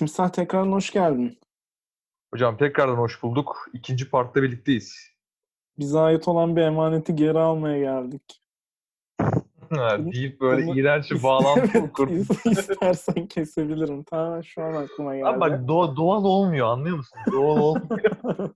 Timsah 0.00 0.28
tekrar 0.28 0.70
hoş 0.72 0.90
geldin. 0.90 1.38
Hocam 2.34 2.56
tekrardan 2.56 2.96
hoş 2.96 3.22
bulduk. 3.22 3.68
İkinci 3.72 4.10
partta 4.10 4.42
birlikteyiz. 4.42 4.96
Bize 5.78 5.98
ait 5.98 6.28
olan 6.28 6.56
bir 6.56 6.60
emaneti 6.62 7.16
geri 7.16 7.38
almaya 7.38 7.78
geldik. 7.78 8.42
Ha, 9.70 9.96
deyip 10.12 10.40
böyle 10.40 10.66
bunu 10.66 10.78
iğrenç 10.78 11.10
bir 11.10 11.22
bağlantı 11.22 11.70
Evet, 11.78 11.98
is- 11.98 12.50
İstersen 12.50 13.26
kesebilirim. 13.26 14.02
Tamamen 14.02 14.40
şu 14.40 14.62
an 14.62 14.74
aklıma 14.74 15.14
geldi. 15.16 15.26
Abi 15.26 15.40
bak 15.40 15.68
doğa- 15.68 15.96
doğal 15.96 16.24
olmuyor 16.24 16.66
anlıyor 16.66 16.96
musun? 16.96 17.18
Doğal 17.32 17.56
olmuyor. 17.58 18.10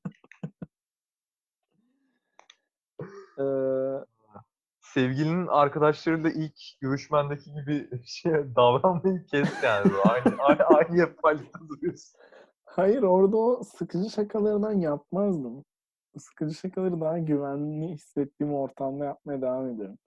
Ee, 3.39 3.43
Sevgilinin 4.95 5.47
arkadaşlarıyla 5.47 6.31
ilk 6.31 6.55
görüşmendeki 6.81 7.53
gibi 7.53 7.89
şey 8.05 8.33
davranmayı 8.33 9.27
kes 9.27 9.63
yani. 9.63 9.93
Aynı, 10.05 10.37
aynı, 10.43 10.65
aynı 10.65 10.99
yapıda 10.99 11.69
duruyorsun. 11.69 12.21
hayır 12.65 13.03
orada 13.03 13.37
o 13.37 13.63
sıkıcı 13.63 14.11
şakalardan 14.11 14.73
yapmazdım. 14.73 15.65
Sıkıcı 16.19 16.55
şakaları 16.55 17.01
daha 17.01 17.19
güvenli 17.19 17.89
hissettiğim 17.89 18.55
ortamda 18.55 19.05
yapmaya 19.05 19.43
devam 19.43 19.71
ediyorum. 19.71 19.99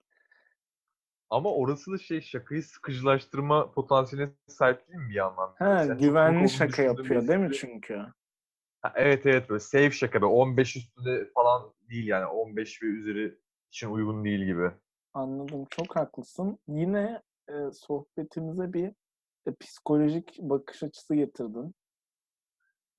Ama 1.30 1.54
orası 1.54 1.92
da 1.92 1.98
şey 1.98 2.20
şakayı 2.20 2.62
sıkıcılaştırma 2.62 3.70
potansiyeline 3.70 4.32
sahip 4.46 4.88
değil 4.88 4.98
mi 4.98 5.08
bir 5.10 5.14
yandan? 5.14 5.54
Çok 5.58 5.58
komik 5.58 6.00
güvenli 6.00 6.48
şaka 6.48 6.82
yapıyor 6.82 7.28
değil 7.28 7.40
mi 7.40 7.52
çünkü? 7.52 7.98
Ha, 8.82 8.92
evet 8.94 9.26
evet 9.26 9.50
böyle 9.50 9.60
safe 9.60 9.90
şaka. 9.90 10.22
Böyle 10.22 10.32
15 10.32 10.76
üstünde 10.76 11.30
falan 11.34 11.72
değil 11.90 12.06
yani. 12.06 12.26
15 12.26 12.82
ve 12.82 12.86
üzeri 12.86 13.38
için 13.72 13.90
uygun 13.90 14.24
değil 14.24 14.44
gibi. 14.44 14.70
Anladım. 15.14 15.66
Çok 15.70 15.96
haklısın. 15.96 16.58
Yine 16.68 17.22
e, 17.48 17.54
sohbetimize 17.72 18.72
bir 18.72 18.92
e, 19.46 19.54
psikolojik 19.60 20.38
bakış 20.40 20.82
açısı 20.82 21.14
getirdin. 21.14 21.74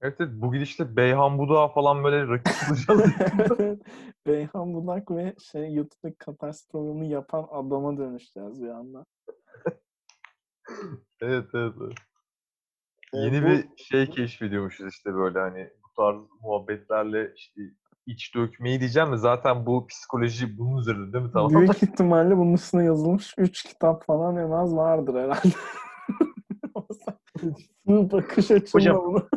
Evet, 0.01 0.15
evet 0.19 0.31
bu 0.33 0.53
gidişle 0.53 0.95
Beyhan 0.95 1.37
Budak'a 1.37 1.67
falan 1.73 2.03
böyle 2.03 2.27
rakip 2.27 2.53
bulacağız. 2.69 3.11
Evet. 3.59 3.79
Beyhan 4.27 4.73
Budak 4.73 5.11
ve 5.11 5.35
şey 5.51 5.73
YouTube'daki 5.73 6.17
Katarsis 6.17 6.67
programını 6.67 7.05
yapan 7.05 7.47
adama 7.51 7.97
dönüşeceğiz 7.97 8.63
bir 8.63 8.69
anda. 8.69 9.05
evet 11.21 11.47
evet. 11.53 11.73
evet. 11.81 11.93
Ee, 13.13 13.17
Yeni 13.17 13.43
bu- 13.43 13.47
bir 13.47 13.83
şey 13.83 14.09
keşfediyormuşuz 14.09 14.93
işte 14.93 15.13
böyle 15.13 15.39
hani 15.39 15.69
bu 15.83 15.93
tarz 15.95 16.21
muhabbetlerle 16.41 17.33
işte 17.35 17.61
iç 18.09 18.35
dökmeyi 18.35 18.79
diyeceğim 18.79 19.11
de 19.11 19.17
zaten 19.17 19.65
bu 19.65 19.87
psikoloji 19.87 20.57
bunun 20.57 20.77
üzerinde 20.77 21.13
değil 21.13 21.25
mi 21.25 21.31
tamam? 21.33 21.51
Büyük 21.51 21.83
ihtimalle 21.83 22.37
bunun 22.37 22.53
üstüne 22.53 22.83
yazılmış 22.83 23.33
3 23.37 23.63
kitap 23.63 24.05
falan 24.05 24.37
en 24.37 24.51
az 24.51 24.75
vardır 24.75 25.15
herhalde. 25.15 25.55
Sen- 27.05 28.11
bakış 28.11 28.51
açımla 28.51 28.83
Hocam- 28.85 29.05
bunu. 29.05 29.29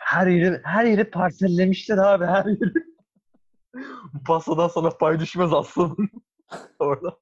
Her 0.00 0.26
yeri 0.26 0.60
her 0.64 0.84
yeri 0.84 1.10
parsellemişler 1.10 1.96
abi 1.98 2.24
her 2.24 2.44
yeri. 2.44 2.74
bu 4.14 4.22
pastadan 4.26 4.68
sana 4.68 4.90
pay 4.90 5.20
düşmez 5.20 5.52
aslında. 5.52 5.94
Orada. 6.78 7.16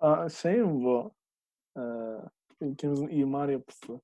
Aa, 0.00 0.28
şey 0.28 0.54
mi 0.60 0.84
bu? 0.84 1.12
Ee, 1.78 1.82
ülkemizin 2.60 3.08
imar 3.08 3.48
yapısı. 3.48 4.00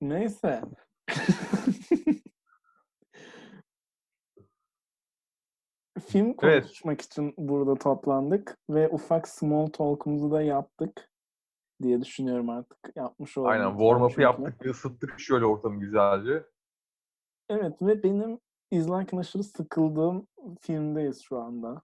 Neyse. 0.00 0.60
Film 6.10 6.34
Evet. 6.42 6.62
konuşmak 6.64 7.00
için 7.00 7.34
burada 7.38 7.74
toplandık 7.74 8.58
ve 8.70 8.88
ufak 8.88 9.28
small 9.28 9.66
talk'umuzu 9.66 10.30
da 10.30 10.42
yaptık 10.42 11.10
diye 11.82 12.00
düşünüyorum 12.00 12.50
artık. 12.50 12.78
Yapmış 12.96 13.38
olalım. 13.38 13.50
Aynen 13.52 13.70
warm 13.70 14.02
up'ı 14.02 14.22
yaptık 14.22 14.66
ısıttık 14.66 15.20
şöyle 15.20 15.44
ortamı 15.44 15.80
güzelce. 15.80 16.44
Evet 17.48 17.82
ve 17.82 18.02
benim 18.02 18.38
izlerken 18.70 19.18
aşırı 19.18 19.44
sıkıldığım 19.44 20.26
filmdeyiz 20.60 21.22
şu 21.22 21.38
anda. 21.38 21.82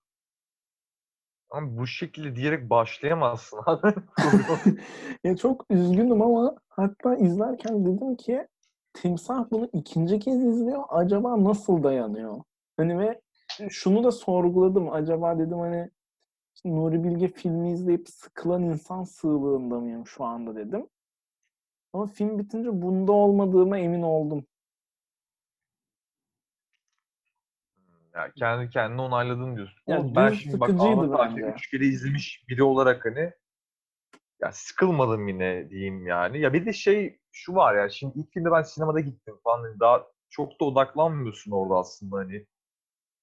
Ama 1.50 1.76
bu 1.76 1.86
şekilde 1.86 2.36
diyerek 2.36 2.70
başlayamazsın 2.70 3.60
abi. 3.66 3.94
ya 5.24 5.36
çok 5.36 5.64
üzgünüm 5.70 6.22
ama 6.22 6.56
hatta 6.68 7.16
izlerken 7.16 7.86
dedim 7.86 8.16
ki 8.16 8.46
Timsah 8.94 9.50
bunu 9.50 9.68
ikinci 9.72 10.18
kez 10.18 10.44
izliyor. 10.44 10.82
Acaba 10.88 11.44
nasıl 11.44 11.82
dayanıyor? 11.82 12.40
Hani 12.76 12.98
ve 12.98 13.20
şunu 13.70 14.04
da 14.04 14.12
sorguladım. 14.12 14.92
Acaba 14.92 15.38
dedim 15.38 15.58
hani 15.58 15.90
Nuri 16.64 17.04
Bilge 17.04 17.28
filmi 17.28 17.72
izleyip 17.72 18.08
sıkılan 18.08 18.62
insan 18.62 19.04
sığlığında 19.04 19.80
mıyım 19.80 20.06
şu 20.06 20.24
anda 20.24 20.56
dedim. 20.56 20.86
Ama 21.92 22.06
film 22.06 22.38
bitince 22.38 22.82
bunda 22.82 23.12
olmadığıma 23.12 23.78
emin 23.78 24.02
oldum. 24.02 24.46
Ya 28.14 28.32
kendi 28.36 28.70
kendine 28.70 29.00
onayladın 29.00 29.56
diyorsun. 29.56 29.78
Ya 29.86 30.00
Oğlum 30.00 30.14
ben 30.14 30.30
şimdi 30.30 30.60
bak 30.60 30.70
Ahmet 30.70 31.14
Akif 31.20 31.44
üç 31.56 31.70
kere 31.70 31.86
izlemiş 31.86 32.44
biri 32.48 32.62
olarak 32.62 33.04
hani 33.04 33.32
ya 34.40 34.52
sıkılmadım 34.52 35.28
yine 35.28 35.70
diyeyim 35.70 36.06
yani. 36.06 36.40
Ya 36.40 36.52
bir 36.52 36.66
de 36.66 36.72
şey 36.72 37.20
şu 37.32 37.54
var 37.54 37.76
ya 37.76 37.88
şimdi 37.88 38.18
ilk 38.18 38.32
filmde 38.32 38.50
ben 38.50 38.62
sinemada 38.62 39.00
gittim 39.00 39.34
falan 39.44 39.62
hani 39.62 39.80
daha 39.80 40.06
çok 40.30 40.60
da 40.60 40.64
odaklanmıyorsun 40.64 41.50
orada 41.50 41.74
aslında 41.74 42.16
hani. 42.16 42.46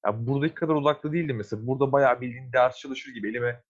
Ya 0.05 0.27
buradaki 0.27 0.53
kadar 0.53 0.73
odaklı 0.73 1.13
değildim 1.13 1.37
mesela. 1.37 1.67
Burada 1.67 1.91
bayağı 1.91 2.21
bildiğin 2.21 2.53
ders 2.53 2.77
çalışır 2.77 3.13
gibi 3.13 3.29
elime 3.29 3.63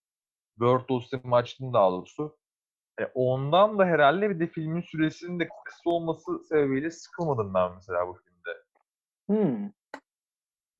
Word 0.59 0.89
dosyamı 0.89 1.35
açtım 1.35 1.73
daha 1.73 1.91
doğrusu. 1.91 2.38
E, 2.99 3.05
ondan 3.13 3.79
da 3.79 3.85
herhalde 3.85 4.29
bir 4.29 4.39
de 4.39 4.47
filmin 4.47 4.81
süresinin 4.81 5.39
de 5.39 5.49
kısa 5.66 5.89
olması 5.89 6.39
sebebiyle 6.49 6.91
sıkılmadım 6.91 7.53
ben 7.53 7.71
mesela 7.75 8.07
bu 8.07 8.13
filmde. 8.13 8.63
Hmm. 9.27 9.69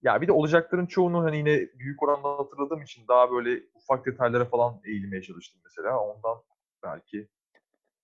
Ya 0.02 0.22
bir 0.22 0.28
de 0.28 0.32
olacakların 0.32 0.86
çoğunu 0.86 1.24
hani 1.24 1.38
yine 1.38 1.70
büyük 1.80 2.04
oranda 2.04 2.30
hatırladığım 2.30 2.82
için 2.82 3.08
daha 3.08 3.32
böyle 3.32 3.64
ufak 3.76 4.06
detaylara 4.06 4.46
falan 4.46 4.82
eğilmeye 4.86 5.22
çalıştım 5.22 5.62
mesela. 5.64 6.00
Ondan 6.00 6.44
belki 6.84 7.28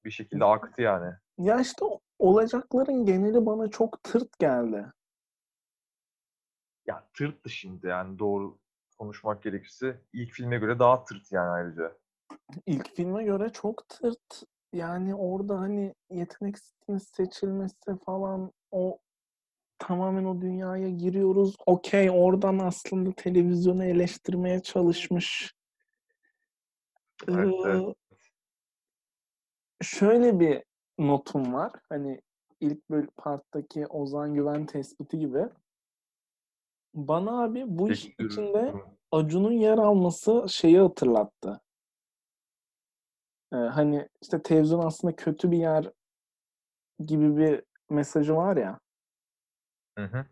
bir 0.06 0.12
şekilde 0.12 0.46
aktı 0.46 0.82
yani. 0.82 1.14
Ya 1.38 1.60
işte 1.60 1.86
olacakların 2.20 3.06
geneli 3.06 3.46
bana 3.46 3.70
çok 3.70 4.04
tırt 4.04 4.40
geldi. 4.40 4.86
Ya 6.90 7.04
tırttı 7.14 7.50
şimdi 7.50 7.88
yani 7.88 8.20
doğru 8.20 8.58
konuşmak 8.98 9.44
gerekirse. 9.44 10.02
ilk 10.14 10.32
filme 10.32 10.58
göre 10.58 10.80
daha 10.80 11.04
tırt 11.04 11.32
yani 11.32 11.50
ayrıca. 11.50 11.98
İlk 12.66 12.96
filme 12.96 13.24
göre 13.24 13.50
çok 13.50 13.90
tırt. 13.90 14.44
Yani 14.74 15.16
orada 15.16 15.60
hani 15.60 15.96
yetenek 16.10 16.56
seçilmesi 17.16 17.98
falan 18.06 18.52
o 18.72 19.00
tamamen 19.80 20.26
o 20.26 20.42
dünyaya 20.42 20.90
giriyoruz. 20.90 21.56
Okey 21.66 22.10
oradan 22.12 22.60
aslında 22.60 23.12
televizyonu 23.12 23.86
eleştirmeye 23.86 24.62
çalışmış. 24.62 25.54
Evet, 27.28 27.54
Ee, 27.66 27.70
evet. 27.70 27.96
şöyle 29.82 30.40
bir 30.40 30.64
notum 31.00 31.54
var. 31.54 31.72
Hani 31.90 32.22
ilk 32.60 32.90
bölüm 32.90 33.10
parttaki 33.18 33.88
Ozan 33.88 34.34
Güven 34.34 34.66
tespiti 34.66 35.20
gibi. 35.20 35.46
Bana 36.94 37.44
abi 37.44 37.64
bu 37.68 37.88
Peki, 37.88 38.16
içinde. 38.20 38.74
Acun'un 39.12 39.52
yer 39.52 39.78
alması 39.78 40.46
şeyi 40.50 40.80
hatırlattı. 40.80 41.62
Ee, 43.54 43.56
hani 43.56 44.10
işte 44.22 44.42
televizyon 44.42 44.80
aslında 44.80 45.16
kötü 45.16 45.52
bir 45.52 45.58
yer 45.58 45.92
gibi 47.06 47.38
bir 47.38 47.64
mesajı 47.90 48.36
var 48.36 48.58
ya. 48.58 48.80
Hı 49.98 50.04
hı. 50.06 50.26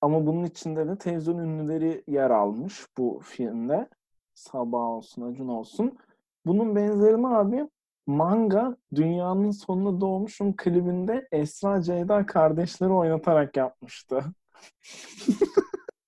Ama 0.00 0.26
bunun 0.26 0.44
içinde 0.44 0.88
de 0.88 0.98
televizyon 0.98 1.38
ünlüleri 1.38 2.04
yer 2.06 2.30
almış 2.30 2.86
bu 2.98 3.20
filmde. 3.24 3.88
Sabah 4.34 4.78
olsun, 4.78 5.22
Acun 5.32 5.48
olsun. 5.48 5.98
Bunun 6.46 6.76
benzerini 6.76 7.28
abi 7.28 7.68
Manga 8.06 8.76
Dünyanın 8.94 9.50
Sonuna 9.50 10.00
Doğmuşum 10.00 10.56
klibinde 10.56 11.28
Esra 11.32 11.82
Ceyda 11.82 12.26
kardeşleri 12.26 12.90
oynatarak 12.90 13.56
yapmıştı. 13.56 14.24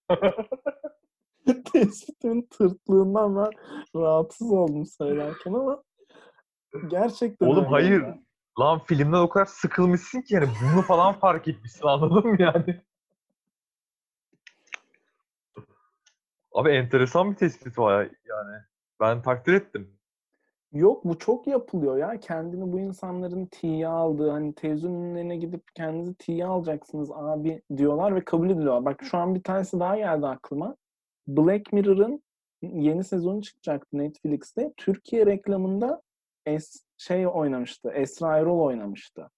Tespitimin 1.72 2.48
tırtlığından 2.50 3.36
ben 3.36 3.50
rahatsız 4.00 4.52
oldum 4.52 4.86
söylerken 4.86 5.52
ama 5.52 5.82
gerçekten 6.88 7.46
Oğlum 7.46 7.64
hayır. 7.64 8.02
ya. 8.02 8.18
Lan 8.60 8.80
filmden 8.84 9.18
o 9.18 9.28
kadar 9.28 9.46
sıkılmışsın 9.46 10.20
ki 10.22 10.34
yani 10.34 10.48
bunu 10.62 10.82
falan 10.82 11.12
fark 11.18 11.48
etmişsin 11.48 11.86
anladın 11.86 12.26
mı 12.30 12.36
yani? 12.38 12.82
Abi 16.52 16.70
enteresan 16.70 17.30
bir 17.30 17.36
tespit 17.36 17.78
var 17.78 18.10
yani. 18.24 18.56
Ben 19.00 19.22
takdir 19.22 19.52
ettim. 19.52 19.95
Yok 20.76 21.04
bu 21.04 21.18
çok 21.18 21.46
yapılıyor 21.46 21.96
ya. 21.96 22.20
Kendini 22.20 22.72
bu 22.72 22.80
insanların 22.80 23.46
tiye 23.46 23.88
aldığı 23.88 24.30
hani 24.30 24.54
televizyon 24.54 25.40
gidip 25.40 25.74
kendinizi 25.74 26.14
tiye 26.14 26.46
alacaksınız 26.46 27.10
abi 27.12 27.62
diyorlar 27.76 28.14
ve 28.14 28.24
kabul 28.24 28.50
ediliyor. 28.50 28.84
Bak 28.84 29.02
şu 29.02 29.18
an 29.18 29.34
bir 29.34 29.42
tanesi 29.42 29.80
daha 29.80 29.96
geldi 29.96 30.26
aklıma. 30.26 30.76
Black 31.28 31.72
Mirror'ın 31.72 32.22
yeni 32.62 33.04
sezonu 33.04 33.42
çıkacaktı 33.42 33.98
Netflix'te. 33.98 34.72
Türkiye 34.76 35.26
reklamında 35.26 36.02
es 36.46 36.84
şey 36.96 37.26
oynamıştı. 37.26 37.90
Esra 37.90 38.38
Erol 38.38 38.60
oynamıştı. 38.60 39.30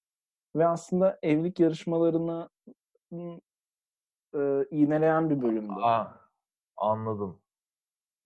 ve 0.56 0.67
aslında 0.67 1.19
evlilik 1.23 1.61
yarışmalarını 1.61 2.49
e, 4.35 4.64
iğneleyen 4.70 5.31
bir 5.31 5.43
bölümdü. 5.43 5.81
Aa, 5.82 6.06
anladım. 6.76 7.40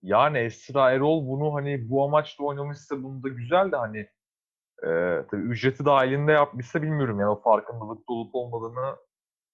Yani 0.02 0.38
Esra 0.38 0.90
Erol 0.92 1.26
bunu 1.26 1.54
hani 1.54 1.90
bu 1.90 2.04
amaçla 2.04 2.44
oynamışsa 2.44 3.02
bunu 3.02 3.22
da 3.22 3.28
güzel 3.28 3.72
de 3.72 3.76
hani 3.76 3.98
e, 4.82 4.88
tabii 5.30 5.42
ücreti 5.42 5.84
dahilinde 5.84 6.32
yapmışsa 6.32 6.82
bilmiyorum 6.82 7.20
yani 7.20 7.30
o 7.30 7.40
farkındalık 7.40 8.10
olup 8.10 8.34
olmadığını 8.34 8.96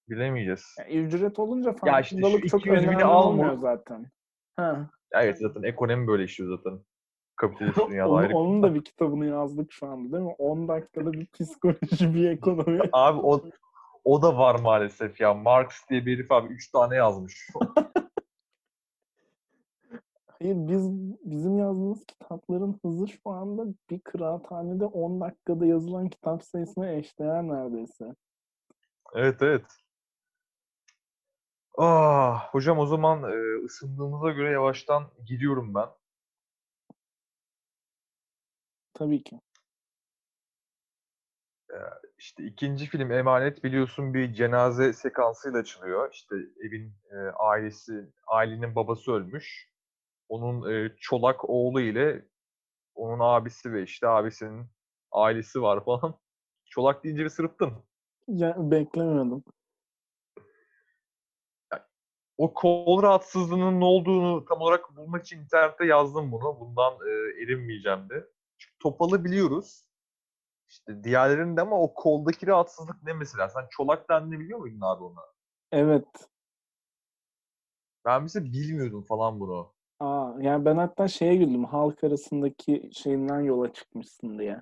bilemeyeceğiz. 0.09 0.75
Yani 0.79 0.93
ücret 0.93 1.39
olunca 1.39 1.75
Ya 1.85 1.99
işte 1.99 2.21
farkındalık 2.21 2.49
çok 2.49 2.61
200 2.61 2.81
bini 2.83 2.89
önemli 2.89 3.05
olmuyor 3.05 3.57
zaten. 3.57 4.11
Ha. 4.55 4.89
Evet 5.11 5.37
zaten 5.37 5.63
ekonomi 5.63 6.07
böyle 6.07 6.23
işliyor 6.23 6.57
zaten. 6.57 6.79
Kapitalist 7.35 7.77
dünyada 7.89 8.09
Onun, 8.09 8.17
ayrı. 8.17 8.35
onun 8.35 8.63
da 8.63 8.75
bir 8.75 8.83
kitabını 8.83 9.25
yazdık 9.25 9.71
şu 9.71 9.87
anda 9.87 10.17
değil 10.17 10.23
mi? 10.23 10.35
10 10.37 10.67
dakikada 10.67 11.13
bir 11.13 11.27
psikoloji, 11.27 12.13
bir 12.13 12.29
ekonomi. 12.29 12.79
Abi 12.93 13.19
o 13.23 13.41
o 14.03 14.21
da 14.21 14.37
var 14.37 14.59
maalesef 14.59 15.21
ya. 15.21 15.33
Marx 15.33 15.89
diye 15.89 16.05
bir 16.05 16.17
herif 16.17 16.31
abi 16.31 16.53
3 16.53 16.71
tane 16.71 16.95
yazmış. 16.95 17.49
Hayır 20.41 20.55
biz 20.55 20.89
bizim 21.23 21.57
yazdığımız 21.57 22.05
kitapların 22.05 22.79
hızı 22.85 23.07
şu 23.07 23.29
anda 23.29 23.65
bir 23.89 23.99
kıraathanede 23.99 24.85
10 24.85 25.21
dakikada 25.21 25.65
yazılan 25.65 26.09
kitap 26.09 26.43
sayısına 26.43 26.91
eşdeğer 26.91 27.43
neredeyse. 27.43 28.15
evet 29.15 29.41
evet. 29.41 29.65
Ah, 31.77 32.53
hocam 32.53 32.79
o 32.79 32.85
zaman 32.85 33.23
e, 33.23 33.65
ısındığımıza 33.65 34.31
göre 34.31 34.51
yavaştan 34.51 35.11
gidiyorum 35.25 35.75
ben. 35.75 35.89
Tabii 38.93 39.23
ki. 39.23 39.39
İşte 42.17 42.43
ikinci 42.43 42.85
film 42.85 43.11
Emanet 43.11 43.63
biliyorsun 43.63 44.13
bir 44.13 44.33
cenaze 44.33 44.93
sekansıyla 44.93 45.59
açılıyor. 45.59 46.13
İşte 46.13 46.35
evin 46.35 46.93
e, 47.11 47.15
ailesi, 47.17 48.09
ailenin 48.27 48.75
babası 48.75 49.11
ölmüş. 49.11 49.68
Onun 50.29 50.71
e, 50.71 50.95
çolak 50.99 51.49
oğlu 51.49 51.81
ile 51.81 52.25
onun 52.95 53.19
abisi 53.19 53.73
ve 53.73 53.83
işte 53.83 54.07
abisinin 54.07 54.67
ailesi 55.11 55.61
var 55.61 55.83
falan. 55.85 56.19
Çolak 56.65 57.03
deyince 57.03 57.23
bir 57.23 57.29
sırıttın. 57.29 57.73
Ya, 58.27 58.55
beklemiyordum. 58.57 59.43
O 62.37 62.53
kol 62.53 63.03
rahatsızlığının 63.03 63.79
ne 63.79 63.85
olduğunu 63.85 64.45
tam 64.45 64.61
olarak 64.61 64.95
bulmak 64.95 65.25
için 65.25 65.39
internette 65.39 65.85
yazdım 65.85 66.31
bunu. 66.31 66.59
Bundan 66.59 66.93
e, 66.93 67.43
erinmeyeceğim 67.43 68.09
de. 68.09 68.29
Çünkü 68.57 68.77
topalı 68.79 69.23
biliyoruz. 69.23 69.85
İşte 70.69 71.03
diğerlerinin 71.03 71.57
de 71.57 71.61
ama 71.61 71.81
o 71.81 71.93
koldaki 71.93 72.47
rahatsızlık 72.47 73.03
ne 73.03 73.13
mesela? 73.13 73.49
Sen 73.49 73.67
çolak 73.69 74.09
dendiğini 74.09 74.39
biliyor 74.39 74.59
muydun 74.59 74.81
abi 74.81 75.03
ona? 75.03 75.21
Evet. 75.71 76.29
Ben 78.05 78.23
mesela 78.23 78.45
bilmiyordum 78.45 79.03
falan 79.03 79.39
bunu. 79.39 79.73
Aa, 79.99 80.33
yani 80.39 80.65
ben 80.65 80.77
hatta 80.77 81.07
şeye 81.07 81.35
güldüm. 81.35 81.65
Halk 81.65 82.03
arasındaki 82.03 82.89
şeyinden 82.93 83.39
yola 83.39 83.73
çıkmışsın 83.73 84.39
diye. 84.39 84.61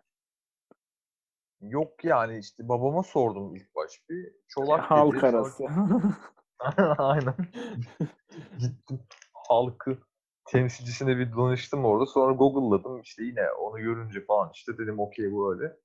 Yok 1.61 2.05
yani 2.05 2.37
işte 2.37 2.69
babama 2.69 3.03
sordum 3.03 3.55
ilk 3.55 3.75
baş 3.75 3.91
bir. 4.09 4.33
Çolak 4.47 4.79
dedi. 4.79 4.87
Halk 4.89 5.23
arası. 5.23 5.63
Aynen. 6.97 7.35
Gittim 8.59 8.99
halkı 9.33 9.97
temsilcisine 10.45 11.17
bir 11.17 11.31
danıştım 11.31 11.85
orada. 11.85 12.05
Sonra 12.05 12.33
Google'ladım 12.33 13.01
işte 13.01 13.23
yine 13.23 13.51
onu 13.51 13.77
görünce 13.77 14.25
falan 14.25 14.51
işte 14.53 14.77
dedim 14.77 14.99
okey 14.99 15.31
bu 15.31 15.53
öyle. 15.53 15.77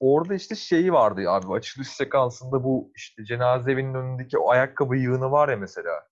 Orada 0.00 0.34
işte 0.34 0.54
şeyi 0.54 0.92
vardı 0.92 1.30
abi 1.30 1.52
açılış 1.52 1.88
sekansında 1.88 2.64
bu 2.64 2.92
işte 2.96 3.24
cenaze 3.24 3.72
evinin 3.72 3.94
önündeki 3.94 4.38
o 4.38 4.50
ayakkabı 4.50 4.96
yığını 4.96 5.30
var 5.30 5.48
ya 5.48 5.56
mesela. 5.56 6.08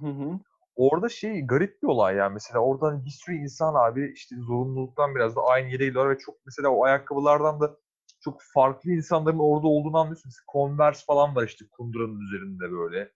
Hı 0.00 0.06
hı. 0.06 0.38
Orada 0.80 1.08
şey 1.08 1.40
garip 1.46 1.82
bir 1.82 1.88
olay 1.88 2.16
yani 2.16 2.32
mesela 2.32 2.60
oradan 2.60 3.04
bir 3.04 3.10
sürü 3.10 3.36
insan 3.36 3.74
abi 3.74 4.12
işte 4.14 4.36
zorunluluktan 4.36 5.14
biraz 5.14 5.36
da 5.36 5.40
aynı 5.42 5.68
yere 5.68 5.86
gidiyorlar 5.86 6.14
ve 6.14 6.18
çok 6.18 6.36
mesela 6.46 6.68
o 6.68 6.84
ayakkabılardan 6.84 7.60
da 7.60 7.76
çok 8.20 8.42
farklı 8.54 8.90
insanların 8.90 9.38
orada 9.38 9.66
olduğunu 9.66 9.98
anlıyorsun. 9.98 10.28
Mesela 10.28 10.44
Converse 10.52 11.04
falan 11.06 11.36
var 11.36 11.46
işte 11.46 11.64
kunduranın 11.70 12.20
üzerinde 12.20 12.72
böyle. 12.72 13.12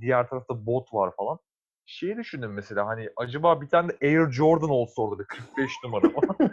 Diğer 0.00 0.28
tarafta 0.28 0.66
bot 0.66 0.94
var 0.94 1.14
falan. 1.16 1.38
Şeyi 1.86 2.16
düşündüm 2.16 2.52
mesela 2.52 2.86
hani 2.86 3.10
acaba 3.16 3.60
bir 3.60 3.68
tane 3.68 3.88
de 3.88 3.96
Air 4.02 4.30
Jordan 4.30 4.70
olsa 4.70 5.02
orada 5.02 5.18
bir 5.18 5.26
45 5.26 5.70
numara. 5.84 6.12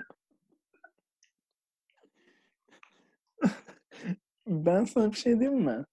Ben 4.48 4.83
sana 4.83 5.12
bir 5.12 5.18
şey 5.18 5.39
diyeyim 5.39 5.62
mi? 5.62 5.86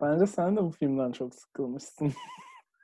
Bence 0.00 0.26
sen 0.26 0.56
de 0.56 0.62
bu 0.62 0.70
filmden 0.70 1.12
çok 1.12 1.34
sıkılmışsın. 1.34 2.12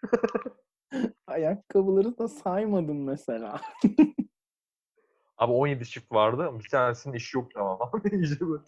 Ayakkabıları 1.26 2.18
da 2.18 2.28
saymadın 2.28 2.96
mesela. 2.96 3.60
Abi 5.38 5.52
17 5.52 5.84
çift 5.84 6.12
vardı. 6.12 6.50
Bir 6.58 6.68
tanesinin 6.68 7.14
işi 7.14 7.38
böyle. 8.40 8.62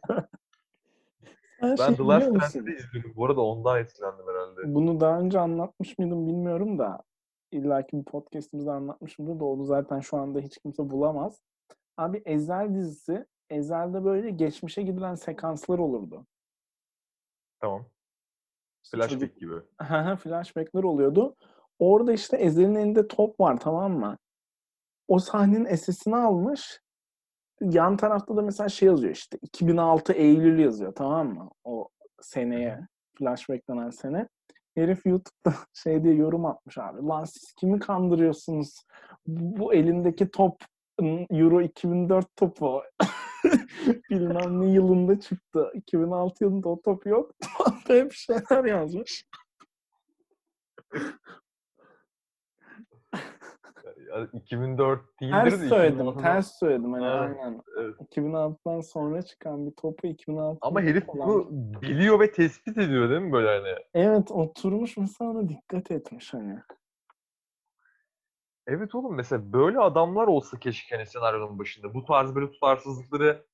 Sen 1.60 1.76
ben 1.78 1.86
şey 1.86 1.96
The 1.96 2.02
Last? 2.02 2.26
Dance'i 2.26 2.76
izledim. 2.76 3.12
Bu 3.16 3.26
arada 3.26 3.40
ondan 3.40 3.78
etkilendim 3.80 4.26
herhalde. 4.28 4.74
Bunu 4.74 5.00
daha 5.00 5.20
önce 5.20 5.40
anlatmış 5.40 5.98
mıydım 5.98 6.26
bilmiyorum 6.26 6.78
da 6.78 7.02
illaki 7.52 7.98
bir 7.98 8.04
podcastimizde 8.04 8.70
anlatmışımdır 8.70 9.40
da 9.40 9.44
onu 9.44 9.64
zaten 9.64 10.00
şu 10.00 10.16
anda 10.16 10.40
hiç 10.40 10.58
kimse 10.58 10.90
bulamaz. 10.90 11.42
Abi 11.96 12.22
Ezel 12.24 12.74
dizisi 12.74 13.26
Ezel'de 13.50 14.04
böyle 14.04 14.30
geçmişe 14.30 14.82
gidilen 14.82 15.14
sekanslar 15.14 15.78
olurdu. 15.78 16.26
Tamam. 17.60 17.86
Flashback 18.90 19.20
çocuk- 19.20 19.36
gibi. 19.40 19.54
Flashbackler 20.16 20.82
oluyordu. 20.82 21.36
Orada 21.78 22.12
işte 22.12 22.36
Ezel'in 22.36 22.74
elinde 22.74 23.08
top 23.08 23.40
var 23.40 23.60
tamam 23.60 23.92
mı? 23.92 24.18
O 25.08 25.18
sahnenin 25.18 25.76
SS'ini 25.76 26.16
almış. 26.16 26.80
Yan 27.60 27.96
tarafta 27.96 28.36
da 28.36 28.42
mesela 28.42 28.68
şey 28.68 28.88
yazıyor 28.88 29.12
işte 29.12 29.38
2006 29.42 30.12
Eylül 30.12 30.58
yazıyor 30.58 30.94
tamam 30.94 31.34
mı? 31.34 31.50
O 31.64 31.88
seneye 32.20 32.80
flashback 33.18 33.68
denen 33.68 33.90
sene. 33.90 34.28
Herif 34.74 35.06
YouTube'da 35.06 35.54
şey 35.74 36.04
diye 36.04 36.14
yorum 36.14 36.46
atmış 36.46 36.78
abi. 36.78 37.06
Lan 37.06 37.24
siz 37.24 37.52
kimi 37.52 37.78
kandırıyorsunuz? 37.78 38.84
Bu, 39.26 39.74
elindeki 39.74 40.30
top 40.30 40.62
Euro 41.30 41.60
2004 41.60 42.36
topu. 42.36 42.82
Bilmem 44.10 44.60
ne 44.60 44.72
yılında 44.72 45.20
çıktı. 45.20 45.70
2006 45.74 46.44
yılında 46.44 46.68
o 46.68 46.80
top 46.82 47.06
yok. 47.06 47.30
Hep 47.86 48.12
şeyler 48.12 48.64
yazmış. 48.64 49.24
Ya 54.08 54.28
2004 54.32 55.20
değildir 55.20 55.32
Ters 55.32 55.60
de 55.60 55.68
söyledim, 55.68 56.06
2006'dan 56.06 56.22
ters 56.22 56.58
söyledim. 56.58 56.92
Hani 56.92 57.04
Evet, 57.04 57.38
aynen. 57.38 57.62
evet. 57.78 57.94
2006'dan 58.00 58.80
sonra 58.80 59.22
çıkan 59.22 59.66
bir 59.66 59.72
topu 59.76 60.06
2006 60.06 60.58
Ama 60.60 60.80
herif 60.80 61.08
bunu 61.08 61.48
biliyor 61.82 62.20
ve 62.20 62.32
tespit 62.32 62.78
ediyor 62.78 63.10
değil 63.10 63.20
mi 63.20 63.32
böyle 63.32 63.48
hani? 63.48 63.78
Evet 63.94 64.30
oturmuş 64.30 64.96
mesela 64.96 65.30
ona 65.30 65.48
dikkat 65.48 65.90
etmiş 65.90 66.34
hani. 66.34 66.58
Evet 68.66 68.94
oğlum 68.94 69.14
mesela 69.14 69.52
böyle 69.52 69.78
adamlar 69.78 70.26
olsa 70.26 70.58
keşke 70.58 70.96
hani 70.96 71.06
senaryonun 71.06 71.58
başında. 71.58 71.94
Bu 71.94 72.04
tarz 72.04 72.34
böyle 72.34 72.50
tutarsızlıkları 72.50 73.46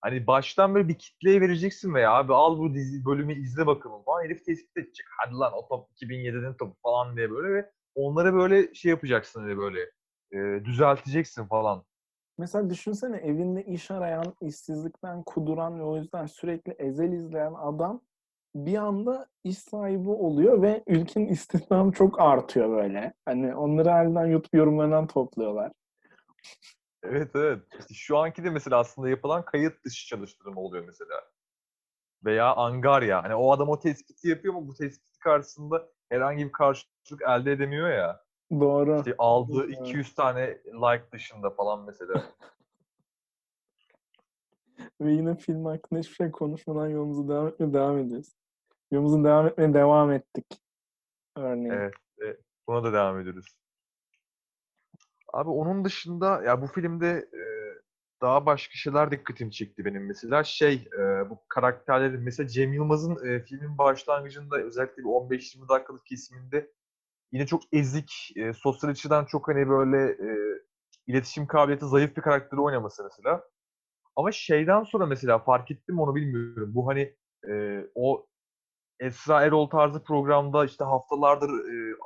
hani 0.00 0.26
baştan 0.26 0.74
böyle 0.74 0.88
bir 0.88 0.98
kitleye 0.98 1.40
vereceksin 1.40 1.94
veya 1.94 2.12
abi 2.12 2.34
al 2.34 2.58
bu 2.58 2.74
dizi 2.74 3.04
bölümü 3.04 3.34
izle 3.34 3.66
bakalım 3.66 4.02
falan. 4.04 4.24
Herif 4.24 4.44
tespit 4.44 4.76
edecek. 4.76 5.06
Hadi 5.18 5.34
lan 5.34 5.52
o 5.52 5.68
top 5.68 5.88
2007'nin 6.02 6.54
topu 6.54 6.76
falan 6.82 7.16
diye 7.16 7.30
böyle 7.30 7.54
ve 7.54 7.70
onları 7.94 8.34
böyle 8.34 8.74
şey 8.74 8.90
yapacaksın 8.90 9.40
hani 9.40 9.58
böyle 9.58 9.90
e, 10.32 10.64
düzelteceksin 10.64 11.44
falan. 11.46 11.84
Mesela 12.38 12.70
düşünsene 12.70 13.16
evinde 13.16 13.64
iş 13.64 13.90
arayan, 13.90 14.34
işsizlikten 14.40 15.22
kuduran 15.22 15.78
ve 15.78 15.82
o 15.82 15.96
yüzden 15.96 16.26
sürekli 16.26 16.72
ezel 16.72 17.12
izleyen 17.12 17.54
adam 17.54 18.00
bir 18.54 18.76
anda 18.76 19.26
iş 19.44 19.58
sahibi 19.58 20.08
oluyor 20.08 20.62
ve 20.62 20.82
ülkenin 20.86 21.28
istihdamı 21.32 21.92
çok 21.92 22.20
artıyor 22.20 22.70
böyle. 22.70 23.14
Hani 23.24 23.54
onları 23.54 23.90
halinden 23.90 24.26
YouTube 24.26 24.58
yorumlarından 24.58 25.06
topluyorlar. 25.06 25.72
Evet 27.02 27.30
evet. 27.34 27.62
İşte 27.78 27.94
şu 27.94 28.18
anki 28.18 28.44
de 28.44 28.50
mesela 28.50 28.78
aslında 28.78 29.08
yapılan 29.08 29.44
kayıt 29.44 29.84
dışı 29.84 30.06
çalıştırma 30.06 30.60
oluyor 30.60 30.84
mesela. 30.86 31.24
Veya 32.24 32.54
angarya. 32.54 33.24
Hani 33.24 33.34
o 33.34 33.52
adam 33.52 33.68
o 33.68 33.78
tespiti 33.78 34.28
yapıyor 34.28 34.54
ama 34.54 34.68
bu 34.68 34.74
tespiti 34.74 35.18
karşısında 35.18 35.88
herhangi 36.08 36.46
bir 36.46 36.52
karşılık 36.52 37.22
elde 37.28 37.52
edemiyor 37.52 37.88
ya. 37.90 38.27
Doğru. 38.52 38.98
İşte 38.98 39.14
aldığı 39.18 39.64
Evet. 39.64 39.80
200 39.80 40.14
tane 40.14 40.58
like 40.66 41.12
dışında 41.12 41.50
falan 41.50 41.84
mesela. 41.84 42.24
Ve 45.00 45.12
yine 45.12 45.36
film 45.36 45.64
hakkında 45.64 46.00
hiçbir 46.00 46.14
şey 46.14 46.30
konuşmadan 46.30 46.88
yolumuza 46.88 47.28
devam 47.28 47.48
etmeye 47.48 47.72
devam 47.72 47.98
ediyoruz. 47.98 48.32
Yolumuza 48.90 49.24
devam 49.24 49.46
etmeye 49.46 49.74
devam 49.74 50.12
ettik. 50.12 50.46
Örneğin. 51.36 51.70
Evet. 51.70 51.94
e, 52.24 52.36
buna 52.68 52.84
da 52.84 52.92
devam 52.92 53.20
ediyoruz. 53.20 53.46
Abi 55.32 55.50
onun 55.50 55.84
dışında 55.84 56.42
ya 56.42 56.62
bu 56.62 56.66
filmde 56.66 57.28
e, 57.34 57.42
daha 58.20 58.46
başka 58.46 58.74
şeyler 58.74 59.10
dikkatimi 59.10 59.52
çekti 59.52 59.84
benim 59.84 60.06
mesela. 60.06 60.44
Şey, 60.44 60.88
e, 60.98 61.30
bu 61.30 61.38
karakterlerin 61.48 62.20
mesela 62.20 62.48
Cem 62.48 62.72
Yılmaz'ın 62.72 63.26
e, 63.26 63.40
filmin 63.40 63.78
başlangıcında 63.78 64.58
özellikle 64.58 65.02
bir 65.02 65.08
15-20 65.08 65.68
dakikalık 65.68 66.06
kesiminde 66.06 66.72
yine 67.32 67.46
çok 67.46 67.62
ezik, 67.72 68.32
e, 68.36 68.52
sosyal 68.52 68.90
açıdan 68.90 69.24
çok 69.24 69.48
hani 69.48 69.68
böyle 69.68 70.12
e, 70.12 70.58
iletişim 71.06 71.46
kabiliyeti 71.46 71.86
zayıf 71.86 72.16
bir 72.16 72.22
karakteri 72.22 72.60
oynaması 72.60 73.04
mesela. 73.04 73.44
Ama 74.16 74.32
şeyden 74.32 74.82
sonra 74.82 75.06
mesela 75.06 75.38
fark 75.38 75.70
ettim 75.70 76.00
onu 76.00 76.14
bilmiyorum. 76.14 76.74
Bu 76.74 76.88
hani 76.88 77.16
e, 77.48 77.84
o 77.94 78.26
Esra 79.00 79.42
Erol 79.42 79.70
tarzı 79.70 80.04
programda 80.04 80.64
işte 80.64 80.84
haftalardır 80.84 81.50
e, 81.50 81.96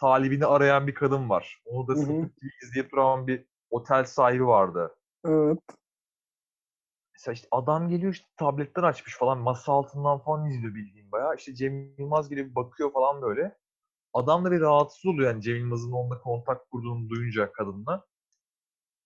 talibini 0.00 0.46
arayan 0.46 0.86
bir 0.86 0.94
kadın 0.94 1.30
var. 1.30 1.62
Onu 1.64 1.88
da 1.88 1.96
sıkıp 1.96 2.32
izleyip 2.62 2.92
duran 2.92 3.26
bir 3.26 3.44
otel 3.70 4.04
sahibi 4.04 4.46
vardı. 4.46 4.96
Evet. 5.26 5.58
Mesela 7.14 7.32
işte 7.32 7.48
adam 7.50 7.88
geliyor 7.88 8.12
işte 8.12 8.26
tabletler 8.36 8.82
açmış 8.82 9.16
falan 9.16 9.38
masa 9.38 9.72
altından 9.72 10.18
falan 10.18 10.50
izliyor 10.50 10.74
bildiğin 10.74 11.12
bayağı. 11.12 11.34
İşte 11.36 11.54
Cem 11.54 11.94
Yılmaz 11.98 12.30
bir 12.30 12.54
bakıyor 12.54 12.92
falan 12.92 13.22
böyle. 13.22 13.56
Adam 14.16 14.44
da 14.44 14.52
bir 14.52 14.60
rahatsız 14.60 15.06
oluyor 15.06 15.30
yani 15.30 15.42
Cem 15.42 15.56
Yılmaz'ın 15.56 15.92
onunla 15.92 16.20
kontak 16.20 16.70
kurduğunu 16.70 17.08
duyunca 17.08 17.52
kadınla. 17.52 18.04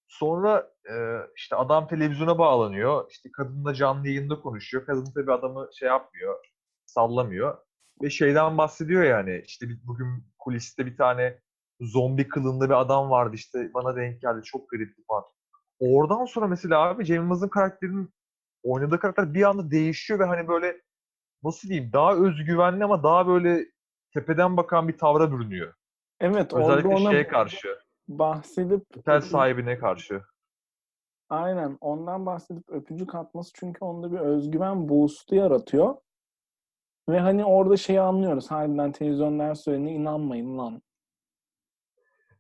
Sonra 0.09 0.71
e, 0.91 0.95
işte 1.37 1.57
adam 1.57 1.89
televizyona 1.89 2.39
bağlanıyor. 2.39 3.11
İşte 3.11 3.31
kadınla 3.33 3.75
canlı 3.75 4.09
yayında 4.09 4.41
konuşuyor. 4.41 4.87
Kadın 4.87 5.13
tabii 5.15 5.33
adamı 5.33 5.69
şey 5.79 5.89
yapmıyor, 5.89 6.45
sallamıyor. 6.87 7.59
Ve 8.03 8.11
şeyden 8.11 8.59
bahsediyor 8.59 9.03
yani. 9.03 9.43
İşte 9.47 9.67
bugün 9.85 10.07
kuliste 10.39 10.87
bir 10.87 10.97
tane 10.97 11.41
zombi 11.81 12.29
kılığında 12.29 12.65
bir 12.65 12.81
adam 12.81 13.11
vardı 13.11 13.35
işte 13.37 13.71
bana 13.75 13.97
denk 13.97 14.21
geldi. 14.21 14.43
Çok 14.45 14.71
garipti 14.71 15.03
falan. 15.09 15.25
Oradan 15.81 16.25
sonra 16.25 16.47
mesela 16.47 16.81
abi 16.81 17.05
Cem 17.05 17.17
Yılmaz'ın 17.17 17.49
karakterinin 17.49 18.15
oynadığı 18.63 18.99
karakter 19.01 19.35
bir 19.35 19.43
anda 19.43 19.71
değişiyor 19.71 20.21
ve 20.21 20.25
hani 20.25 20.49
böyle 20.49 20.81
nasıl 21.45 21.69
diyeyim 21.69 21.93
daha 21.93 22.15
özgüvenli 22.15 22.85
ama 22.85 23.03
daha 23.03 23.27
böyle 23.27 23.67
tepeden 24.15 24.57
bakan 24.57 24.89
bir 24.89 24.99
tavra 24.99 25.33
bürünüyor. 25.33 25.75
Evet 26.21 26.55
Özellikle 26.55 26.89
ona 26.89 27.11
şeye 27.11 27.27
karşı, 27.27 27.79
bahsedip 28.09 28.83
otel 28.97 29.21
sahibine 29.21 29.79
karşı. 29.79 30.23
aynen 31.29 31.79
ondan 31.81 32.27
bahsedip 32.27 32.71
öpücük 32.71 33.15
atması 33.15 33.53
çünkü 33.55 33.85
onda 33.85 34.13
bir 34.13 34.19
özgüven 34.19 34.89
boost'u 34.89 35.35
yaratıyor. 35.35 35.97
Ve 37.09 37.21
hani 37.21 37.45
orada 37.45 37.77
şeyi 37.77 38.01
anlıyoruz. 38.01 38.51
Harbiden 38.51 38.93
televizyonlar 38.93 39.55
söylediğine 39.55 39.93
inanmayın 39.93 40.59
lan. 40.59 40.83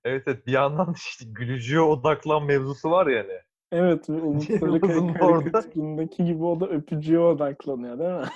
Evet 0.04 0.22
evet 0.26 0.46
bir 0.46 0.52
yandan 0.52 0.92
işte 0.96 1.24
gülücüye 1.28 1.80
odaklan 1.80 2.44
mevzusu 2.44 2.90
var 2.90 3.06
ya 3.06 3.22
hani. 3.22 3.40
Evet 3.72 4.10
ve 4.10 4.12
Umut 4.22 4.46
Cem 4.46 4.58
Sarıkaya 4.58 4.94
Yılmaz'ın 4.94 5.20
da 5.20 5.24
orada. 5.26 5.50
karikatüründeki 5.52 6.24
gibi 6.24 6.44
o 6.44 6.60
da 6.60 6.66
öpücüğe 6.68 7.18
odaklanıyor 7.20 7.98
değil 7.98 8.10
mi? 8.20 8.26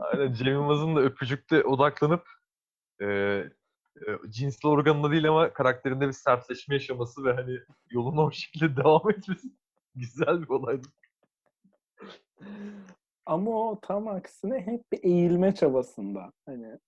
Aynen 0.00 0.32
Cem 0.32 0.46
Yılmaz'ın 0.48 0.96
da 0.96 1.00
öpücükte 1.00 1.64
odaklanıp 1.64 2.35
e, 3.00 3.06
e, 3.06 3.50
cinsel 4.28 4.70
organında 4.70 5.10
değil 5.10 5.28
ama 5.28 5.52
karakterinde 5.52 6.06
bir 6.06 6.12
sertleşme 6.12 6.74
yaşaması 6.74 7.24
ve 7.24 7.32
hani 7.32 7.58
yoluna 7.90 8.20
o 8.20 8.30
şekilde 8.30 8.76
devam 8.82 9.10
etmesi 9.10 9.48
güzel 9.94 10.42
bir 10.42 10.48
olaydı. 10.48 10.88
Ama 13.26 13.50
o 13.50 13.80
tam 13.80 14.08
aksine 14.08 14.60
hep 14.60 14.92
bir 14.92 15.04
eğilme 15.04 15.54
çabasında. 15.54 16.32
Hani 16.46 16.78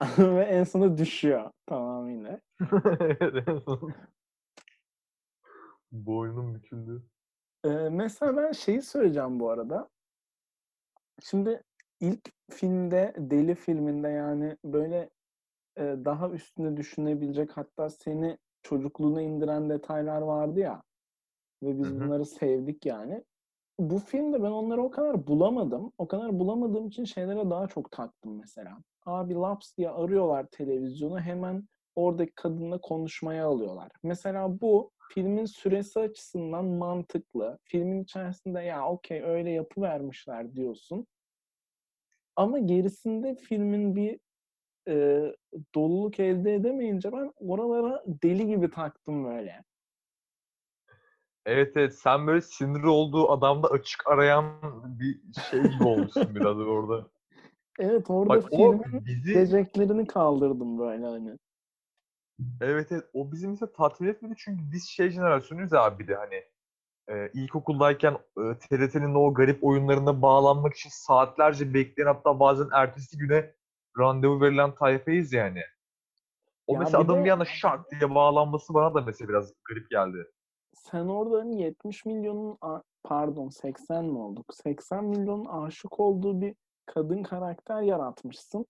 ve 0.18 0.44
en 0.44 0.64
sona 0.64 0.98
düşüyor 0.98 1.50
tamamıyla. 1.66 2.40
Boynum 5.92 6.54
büküldü. 6.54 7.02
Ee, 7.64 7.68
mesela 7.68 8.36
ben 8.36 8.52
şeyi 8.52 8.82
söyleyeceğim 8.82 9.40
bu 9.40 9.50
arada. 9.50 9.88
Şimdi 11.22 11.62
ilk 12.00 12.32
filmde, 12.50 13.14
Deli 13.18 13.54
filminde 13.54 14.08
yani 14.08 14.56
böyle 14.64 15.10
e, 15.76 15.82
daha 15.82 16.30
üstüne 16.30 16.76
düşünebilecek 16.76 17.56
hatta 17.56 17.90
seni 17.90 18.38
çocukluğuna 18.62 19.22
indiren 19.22 19.70
detaylar 19.70 20.22
vardı 20.22 20.60
ya. 20.60 20.82
Ve 21.62 21.78
biz 21.78 21.94
Hı 21.94 21.96
hı. 21.98 22.00
bunları 22.00 22.24
sevdik 22.24 22.86
yani. 22.86 23.24
Bu 23.78 23.98
filmde 23.98 24.42
ben 24.42 24.50
onları 24.50 24.82
o 24.82 24.90
kadar 24.90 25.26
bulamadım. 25.26 25.92
O 25.98 26.08
kadar 26.08 26.38
bulamadığım 26.38 26.86
için 26.88 27.04
şeylere 27.04 27.50
daha 27.50 27.66
çok 27.66 27.90
taktım 27.90 28.38
mesela. 28.38 28.78
Abi 29.06 29.34
Laps 29.34 29.76
diye 29.76 29.90
arıyorlar 29.90 30.46
televizyonu 30.46 31.20
hemen 31.20 31.68
oradaki 31.94 32.32
kadınla 32.34 32.80
konuşmaya 32.80 33.46
alıyorlar. 33.46 33.90
Mesela 34.02 34.60
bu 34.60 34.90
filmin 35.14 35.44
süresi 35.44 36.00
açısından 36.00 36.64
mantıklı. 36.64 37.58
Filmin 37.62 38.02
içerisinde 38.02 38.60
ya 38.60 38.88
okey 38.88 39.22
öyle 39.22 39.50
yapı 39.50 39.80
vermişler 39.80 40.54
diyorsun. 40.54 41.06
Ama 42.36 42.58
gerisinde 42.58 43.34
filmin 43.34 43.96
bir 43.96 44.20
e, 44.88 45.22
doluluk 45.74 46.20
elde 46.20 46.54
edemeyince 46.54 47.12
ben 47.12 47.32
oralara 47.36 48.04
deli 48.06 48.46
gibi 48.46 48.70
taktım 48.70 49.24
böyle. 49.24 49.64
Evet 51.46 51.76
evet 51.76 51.94
sen 51.94 52.26
böyle 52.26 52.40
sinir 52.40 52.82
olduğu 52.82 53.30
adamda 53.30 53.68
açık 53.68 54.06
arayan 54.06 54.44
bir 55.00 55.20
şey 55.50 55.60
gibi 55.60 55.84
olmuşsun 55.84 56.34
biraz 56.34 56.58
orada. 56.58 57.08
Evet 57.78 58.10
orada 58.10 58.28
Bak 58.28 58.44
o 58.52 58.56
filmin 58.56 59.04
bizi 59.06 59.34
geceklerini 59.34 60.06
kaldırdım 60.06 60.78
böyle 60.78 61.06
hani. 61.06 61.38
evet 62.60 62.92
evet 62.92 63.04
o 63.14 63.32
bizi 63.32 63.48
mesela 63.48 63.72
tatmin 63.72 64.08
etmedi 64.08 64.34
çünkü 64.38 64.72
biz 64.72 64.88
şey 64.88 65.10
jenerasyonuyuz 65.10 65.72
abi 65.72 66.02
bir 66.02 66.08
de 66.08 66.14
hani 66.14 66.44
e, 67.08 67.30
ilkokuldayken 67.34 68.12
e, 68.12 68.58
TRT'nin 68.58 69.14
o 69.14 69.34
garip 69.34 69.64
oyunlarına 69.64 70.22
bağlanmak 70.22 70.74
için 70.74 70.90
saatlerce 70.92 71.74
bekleyen 71.74 72.06
hatta 72.06 72.40
bazen 72.40 72.68
ertesi 72.72 73.18
güne 73.18 73.54
randevu 73.98 74.40
verilen 74.40 74.74
tayfayız 74.74 75.32
yani. 75.32 75.62
O 76.66 76.74
Ya 76.74 76.78
mesela 76.80 77.00
bir 77.00 77.04
adamın 77.04 77.20
de- 77.20 77.24
bir 77.24 77.30
anda 77.30 77.44
şak 77.44 77.90
diye 77.90 78.14
bağlanması 78.14 78.74
bana 78.74 78.94
da 78.94 79.00
mesela 79.00 79.28
biraz 79.28 79.52
garip 79.64 79.90
geldi. 79.90 80.30
Sen 80.74 81.06
orada 81.06 81.38
hani 81.38 81.62
70 81.62 82.04
milyonun 82.04 82.58
pardon 83.04 83.48
80 83.48 84.04
mi 84.04 84.18
olduk? 84.18 84.54
80 84.54 85.04
milyonun 85.04 85.44
aşık 85.44 86.00
olduğu 86.00 86.40
bir 86.40 86.54
kadın 86.86 87.22
karakter 87.22 87.82
yaratmışsın. 87.82 88.66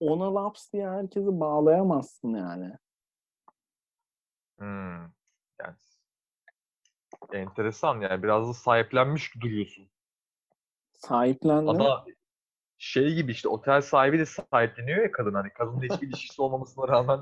Ona 0.00 0.34
laps 0.34 0.72
diye 0.72 0.90
herkesi 0.90 1.40
bağlayamazsın 1.40 2.34
yani. 2.34 2.76
Hmm. 4.58 5.00
Yani 5.60 5.76
enteresan 7.32 8.00
yani 8.00 8.22
biraz 8.22 8.48
da 8.48 8.54
sahiplenmiş 8.54 9.34
duruyorsun. 9.40 9.88
Sahiplendi. 10.92 11.70
Ada 11.70 12.04
şey 12.78 13.14
gibi 13.14 13.32
işte 13.32 13.48
otel 13.48 13.80
sahibi 13.80 14.18
de 14.18 14.26
sahipleniyor 14.26 15.02
ya 15.02 15.12
kadın 15.12 15.34
hani 15.34 15.50
kadınla 15.52 15.82
hiçbir 15.82 16.08
ilişkisi 16.08 16.42
olmamasına 16.42 16.88
rağmen 16.88 17.20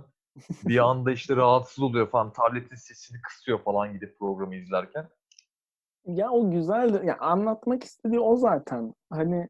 bir 0.64 0.78
anda 0.90 1.12
işte 1.12 1.37
rahatsız 1.37 1.85
oluyor 1.85 2.11
falan 2.11 2.33
tabletin 2.33 2.76
sesini 2.76 3.23
kısıyor 3.23 3.59
falan 3.64 3.92
gidip 3.92 4.19
programı 4.19 4.54
izlerken. 4.54 5.09
Ya 6.07 6.30
o 6.30 6.50
güzeldi. 6.50 7.07
Ya 7.07 7.19
anlatmak 7.19 7.85
istediği 7.85 8.21
o 8.21 8.37
zaten. 8.37 8.95
Hani 9.11 9.49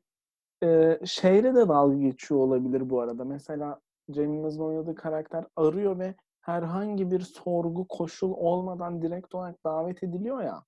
e, 0.62 0.98
şeyle 1.04 1.54
de 1.54 1.68
dalga 1.68 1.96
geçiyor 1.96 2.40
olabilir 2.40 2.90
bu 2.90 3.00
arada. 3.00 3.24
Mesela 3.24 3.80
Cem 4.10 4.34
Yılmaz'ın 4.34 4.64
oynadığı 4.64 4.94
karakter 4.94 5.44
arıyor 5.56 5.98
ve 5.98 6.14
herhangi 6.40 7.10
bir 7.10 7.20
sorgu 7.20 7.88
koşul 7.88 8.32
olmadan 8.32 9.02
direkt 9.02 9.34
olarak 9.34 9.64
davet 9.64 10.02
ediliyor 10.02 10.42
ya 10.42 10.64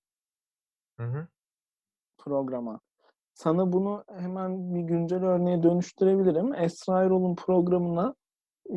Hı 1.00 1.06
hı. 1.06 1.26
programa. 2.18 2.80
Sana 3.34 3.72
bunu 3.72 4.04
hemen 4.18 4.74
bir 4.74 4.80
güncel 4.80 5.24
örneğe 5.24 5.62
dönüştürebilirim. 5.62 6.54
Esra 6.54 7.02
Erol'un 7.02 7.34
programına 7.34 8.14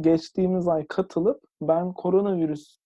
geçtiğimiz 0.02 0.68
ay 0.68 0.88
katılıp 0.88 1.42
ben 1.62 1.94
koronavirüs 1.94 2.78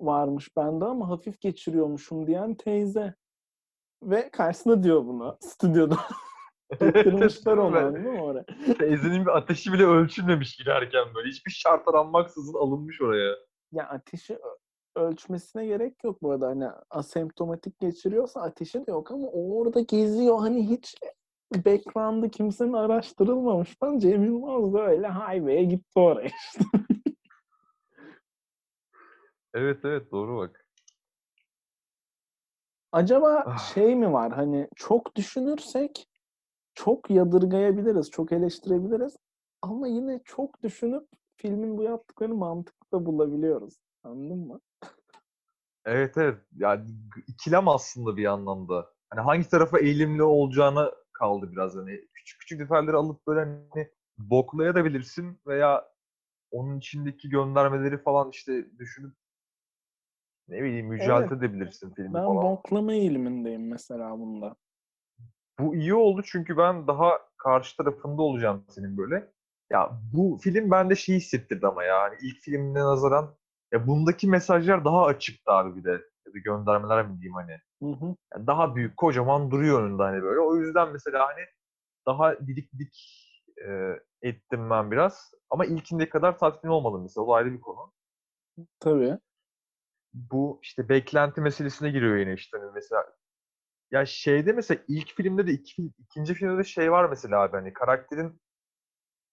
varmış 0.00 0.56
bende 0.56 0.84
ama 0.84 1.08
hafif 1.08 1.40
geçiriyormuşum 1.40 2.26
diyen 2.26 2.54
teyze. 2.54 3.14
Ve 4.02 4.30
karşısında 4.30 4.82
diyor 4.82 5.06
bunu 5.06 5.38
stüdyoda. 5.40 5.96
Getirmişler 6.80 7.56
onu 7.56 7.76
anladın 7.76 8.12
mı 8.12 8.22
oraya? 8.22 8.44
Teyzenin 8.78 9.26
bir 9.26 9.36
ateşi 9.36 9.72
bile 9.72 9.84
ölçülmemiş 9.84 10.56
girerken 10.56 11.14
böyle. 11.14 11.28
Hiçbir 11.28 11.50
şart 11.50 11.88
aranmaksızın 11.88 12.54
alınmış 12.54 13.02
oraya. 13.02 13.36
Ya 13.72 13.88
ateşi 13.88 14.38
ölçmesine 14.96 15.66
gerek 15.66 16.04
yok 16.04 16.22
bu 16.22 16.30
arada. 16.30 16.46
Hani 16.48 16.68
asemptomatik 16.90 17.80
geçiriyorsa 17.80 18.40
ateşi 18.40 18.86
de 18.86 18.90
yok 18.90 19.10
ama 19.10 19.26
o 19.26 19.58
orada 19.58 19.80
geziyor. 19.80 20.38
Hani 20.38 20.70
hiç 20.70 20.94
background'ı 21.54 22.30
kimsenin 22.30 22.72
araştırılmamış. 22.72 23.82
Ben 23.82 23.98
Cem 23.98 24.24
Yılmaz 24.24 24.72
da 24.74 24.80
öyle 24.86 25.08
highway'e 25.08 25.64
gitti 25.64 25.98
oraya. 26.00 26.30
Evet 29.54 29.84
evet 29.84 30.10
doğru 30.12 30.36
bak. 30.38 30.66
Acaba 32.92 33.44
Ah. 33.46 33.58
şey 33.74 33.94
mi 33.96 34.12
var? 34.12 34.32
Hani 34.32 34.68
çok 34.76 35.16
düşünürsek 35.16 36.08
çok 36.74 37.10
yadırgayabiliriz, 37.10 38.10
çok 38.10 38.32
eleştirebiliriz. 38.32 39.16
Ama 39.62 39.88
yine 39.88 40.20
çok 40.24 40.62
düşünüp 40.62 41.08
filmin 41.46 41.78
bu 41.78 41.82
yaptıklarını 41.82 42.34
mantıklı 42.34 43.06
bulabiliyoruz. 43.06 43.74
Anladın 44.02 44.38
mı? 44.38 44.60
Evet 45.84 46.18
evet. 46.18 46.38
Yani 46.56 46.90
ikilem 47.26 47.68
aslında 47.68 48.16
bir 48.16 48.24
anlamda. 48.26 48.90
Hani 49.10 49.20
hangi 49.20 49.48
tarafa 49.48 49.78
eğilimli 49.78 50.22
olacağına 50.22 50.92
kaldı 51.12 51.52
biraz 51.52 51.76
hani. 51.76 52.00
Küçük 52.14 52.40
küçük 52.40 52.60
detayları 52.60 52.96
alıp 52.96 53.26
böyle 53.26 53.40
hani 53.40 53.90
boklayabilirsin 54.18 55.40
veya 55.46 55.88
onun 56.50 56.78
içindeki 56.78 57.28
göndermeleri 57.28 57.98
falan 57.98 58.30
işte 58.30 58.78
düşünüp 58.78 59.14
ne 60.48 60.62
bileyim 60.62 60.92
yüceltebilirsin 60.92 61.36
edebilirsin 61.36 61.94
filmi 61.94 62.14
Ben 62.14 62.26
falan. 62.26 62.42
boklama 62.42 62.92
eğilimindeyim 62.92 63.68
mesela 63.68 64.18
bunda. 64.18 64.56
Bu 65.58 65.74
iyi 65.74 65.94
oldu 65.94 66.22
çünkü 66.24 66.56
ben 66.56 66.86
daha 66.86 67.18
karşı 67.36 67.76
tarafında 67.76 68.22
olacağım 68.22 68.64
senin 68.68 68.96
böyle. 68.96 69.32
Ya 69.70 69.90
bu 70.12 70.38
film 70.42 70.70
bende 70.70 70.94
şey 70.96 71.16
hissettirdi 71.16 71.66
ama 71.66 71.84
ya. 71.84 72.00
Hani 72.02 72.16
ilk 72.22 72.40
filmine 72.42 72.78
nazaran 72.80 73.36
ya 73.72 73.86
bundaki 73.86 74.28
mesajlar 74.28 74.84
daha 74.84 75.04
açıktı 75.04 75.52
abi 75.52 75.76
bir 75.76 75.84
de. 75.84 75.90
Ya 76.26 76.34
da 76.34 76.38
göndermeler 76.44 77.06
mi 77.06 77.14
diyeyim 77.20 77.34
hani. 77.34 77.52
Hı 77.82 77.86
hı. 78.06 78.16
Yani 78.34 78.46
daha 78.46 78.76
büyük, 78.76 78.96
kocaman 78.96 79.50
duruyor 79.50 79.82
önünde 79.82 80.02
hani 80.02 80.22
böyle. 80.22 80.40
O 80.40 80.56
yüzden 80.56 80.92
mesela 80.92 81.28
hani 81.28 81.44
daha 82.06 82.46
didik 82.46 82.72
didik 82.72 82.96
e, 83.68 84.00
ettim 84.22 84.70
ben 84.70 84.90
biraz. 84.90 85.32
Ama 85.50 85.66
ilkinde 85.66 86.08
kadar 86.08 86.38
tatmin 86.38 86.70
olmadım 86.70 87.02
mesela. 87.02 87.24
O 87.24 87.34
ayrı 87.34 87.52
bir 87.52 87.60
konu. 87.60 87.92
Tabii. 88.80 89.18
Bu 90.14 90.60
işte 90.62 90.88
beklenti 90.88 91.40
meselesine 91.40 91.90
giriyor 91.90 92.16
yine 92.16 92.32
işte. 92.34 92.58
Hani 92.58 92.70
mesela 92.74 93.04
ya 93.90 94.06
şeyde 94.06 94.52
mesela 94.52 94.80
ilk 94.88 95.14
filmde 95.16 95.46
de 95.46 95.52
iki, 95.52 95.92
ikinci 95.98 96.34
filmde 96.34 96.58
de 96.58 96.64
şey 96.64 96.92
var 96.92 97.08
mesela 97.08 97.40
abi 97.42 97.56
hani 97.56 97.72
karakterin 97.72 98.40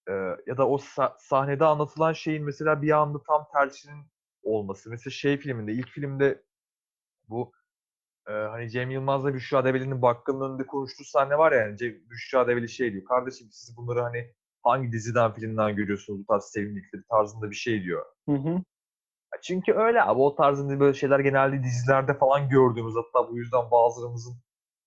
e, 0.09 0.13
ya 0.47 0.57
da 0.57 0.67
o 0.69 0.77
sa- 0.77 1.13
sahnede 1.19 1.65
anlatılan 1.65 2.13
şeyin 2.13 2.43
mesela 2.43 2.81
bir 2.81 2.91
anda 2.91 3.23
tam 3.23 3.47
tersinin 3.53 4.05
olması. 4.43 4.89
Mesela 4.89 5.11
şey 5.11 5.37
filminde 5.37 5.73
ilk 5.73 5.87
filmde 5.87 6.43
bu 7.29 7.51
e, 8.27 8.31
hani 8.31 8.69
Cem 8.69 8.91
Yılmaz'la 8.91 9.33
Büşra 9.33 9.65
Develi'nin 9.65 10.01
bakkalın 10.01 10.49
önünde 10.49 10.65
konuştuğu 10.67 11.03
sahne 11.03 11.37
var 11.37 11.51
ya 11.51 11.57
yani 11.59 11.77
Cem, 11.77 11.95
Büşra 12.09 12.47
Develi 12.47 12.69
şey 12.69 12.93
diyor. 12.93 13.05
Kardeşim 13.05 13.47
siz 13.51 13.77
bunları 13.77 14.01
hani 14.01 14.33
hangi 14.63 14.91
diziden 14.91 15.33
filmden 15.33 15.75
görüyorsunuz 15.75 16.19
bu 16.19 16.25
tarz 16.25 16.43
sevimlilikleri 16.43 17.03
tarzında 17.09 17.49
bir 17.51 17.55
şey 17.55 17.83
diyor. 17.83 18.05
Hı 18.29 18.35
hı. 18.35 18.61
Çünkü 19.43 19.73
öyle 19.73 20.03
abi 20.03 20.19
o 20.19 20.35
tarzında 20.35 20.79
böyle 20.79 20.93
şeyler 20.93 21.19
genelde 21.19 21.63
dizilerde 21.63 22.13
falan 22.13 22.49
gördüğümüz 22.49 22.93
hatta 22.95 23.31
bu 23.31 23.37
yüzden 23.37 23.71
bazılarımızın 23.71 24.33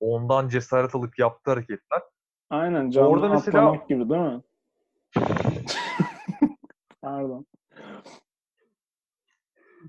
ondan 0.00 0.49
cesaret 0.49 0.94
alıp 0.94 1.18
yaptığı 1.18 1.50
hareketler. 1.50 2.02
Aynen 2.50 2.90
canlı 2.90 3.08
Orada 3.08 3.28
mesela- 3.28 3.75
gibi 3.88 4.08
değil 4.11 4.20
mi? 4.23 4.42
Pardon. 7.02 7.46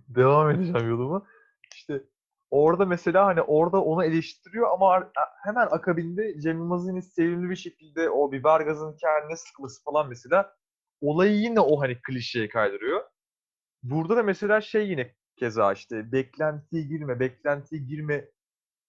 Devam 0.08 0.52
edeceğim 0.52 0.90
yoluma. 0.90 1.26
İşte 1.74 2.04
orada 2.52 2.86
mesela 2.86 3.26
hani 3.26 3.42
orada 3.42 3.84
onu 3.84 4.06
eleştiriyor 4.06 4.72
ama 4.72 5.12
hemen 5.44 5.68
akabinde 5.68 6.40
Cem 6.42 6.58
Yılmaz'ın 6.58 7.00
sevimli 7.00 7.50
bir 7.50 7.56
şekilde 7.56 8.10
o 8.10 8.32
biber 8.32 8.62
gazının 8.62 8.98
kendine 8.98 9.36
sıkması 9.36 9.84
falan 9.84 10.10
mesela 10.10 10.56
olayı 11.02 11.36
yine 11.36 11.60
o 11.60 11.82
hani 11.82 12.02
klişeye 12.02 12.50
kaydırıyor. 12.50 13.02
Burada 13.84 14.18
da 14.18 14.24
mesela 14.24 14.62
şey 14.62 14.90
yine 14.90 15.16
keza 15.40 15.74
işte 15.74 16.12
beklentiye 16.12 16.84
girme, 16.84 17.20
beklentiye 17.20 17.82
girme 17.82 18.30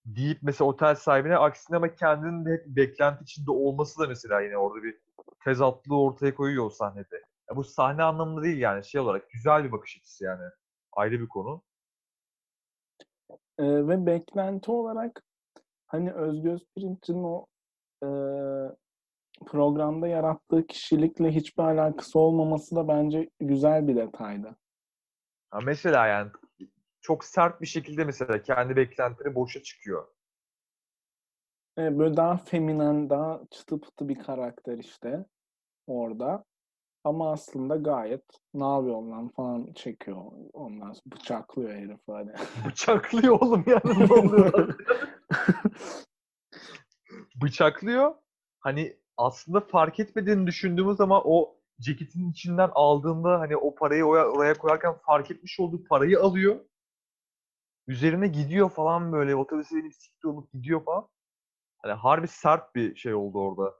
deyip 0.05 0.39
mesela 0.41 0.67
otel 0.67 0.95
sahibine 0.95 1.37
aksine 1.37 1.77
ama 1.77 1.95
kendinin 1.95 2.45
de 2.45 2.51
hep 2.51 2.65
beklenti 2.67 3.23
içinde 3.23 3.51
olması 3.51 3.99
da 3.99 4.07
mesela 4.07 4.41
yine 4.41 4.57
orada 4.57 4.83
bir 4.83 5.08
tezatlığı 5.43 6.01
ortaya 6.01 6.35
koyuyor 6.35 6.65
o 6.65 6.69
sahnede. 6.69 7.21
Ya 7.49 7.55
bu 7.55 7.63
sahne 7.63 8.03
anlamında 8.03 8.43
değil 8.43 8.57
yani 8.57 8.85
şey 8.85 9.01
olarak 9.01 9.29
güzel 9.29 9.63
bir 9.63 9.71
bakış 9.71 9.97
açısı 9.97 10.23
yani. 10.23 10.43
Ayrı 10.91 11.19
bir 11.19 11.27
konu. 11.27 11.63
Ee, 13.59 13.87
ve 13.87 14.05
beklenti 14.05 14.71
olarak 14.71 15.23
hani 15.87 16.13
Özgür 16.13 16.51
Özpirinç'in 16.51 17.23
o 17.23 17.45
e, 18.03 18.09
programda 19.47 20.07
yarattığı 20.07 20.67
kişilikle 20.67 21.31
hiçbir 21.31 21.63
alakası 21.63 22.19
olmaması 22.19 22.75
da 22.75 22.87
bence 22.87 23.29
güzel 23.39 23.87
bir 23.87 23.95
detaydı. 23.95 24.55
Ha 25.49 25.59
mesela 25.61 26.07
yani 26.07 26.31
çok 27.01 27.23
sert 27.23 27.61
bir 27.61 27.67
şekilde 27.67 28.03
mesela 28.03 28.41
kendi 28.41 28.75
beklentileri 28.75 29.35
boşa 29.35 29.63
çıkıyor. 29.63 30.07
Böyle 31.79 32.17
daha 32.17 32.37
feminen, 32.37 33.09
daha 33.09 33.41
çıtı 33.51 33.81
pıtı 33.81 34.09
bir 34.09 34.19
karakter 34.19 34.77
işte 34.77 35.25
orada. 35.87 36.43
Ama 37.03 37.31
aslında 37.31 37.75
gayet 37.75 38.23
ne 38.53 38.65
yapıyorsun 38.65 39.11
lan 39.11 39.29
falan 39.29 39.73
çekiyor. 39.73 40.17
Ondan 40.53 40.93
sonra 40.93 41.15
bıçaklıyor 41.15 41.71
herif 41.71 41.99
hani. 42.07 42.31
Bıçaklıyor 42.67 43.39
oğlum 43.41 43.63
yani 43.67 43.99
ne 44.09 44.13
oluyor? 44.13 44.77
Bıçaklıyor. 47.35 48.15
Hani 48.59 48.97
aslında 49.17 49.61
fark 49.61 49.99
etmediğini 49.99 50.47
düşündüğümüz 50.47 51.01
ama 51.01 51.21
o 51.23 51.55
ceketin 51.79 52.31
içinden 52.31 52.69
aldığında 52.73 53.39
hani 53.39 53.57
o 53.57 53.75
parayı 53.75 54.05
oraya, 54.05 54.25
oraya 54.25 54.53
koyarken 54.53 54.93
fark 55.05 55.31
etmiş 55.31 55.59
olduğu 55.59 55.83
parayı 55.83 56.19
alıyor. 56.19 56.59
Üzerine 57.87 58.27
gidiyor 58.27 58.69
falan 58.69 59.11
böyle 59.11 59.35
otobüse 59.35 59.75
binip 59.75 59.93
siktir 59.93 60.27
olup 60.27 60.51
gidiyor 60.53 60.83
falan. 60.85 61.07
Hani 61.79 61.93
harbi 61.93 62.27
sert 62.27 62.75
bir 62.75 62.95
şey 62.95 63.13
oldu 63.13 63.39
orada. 63.39 63.73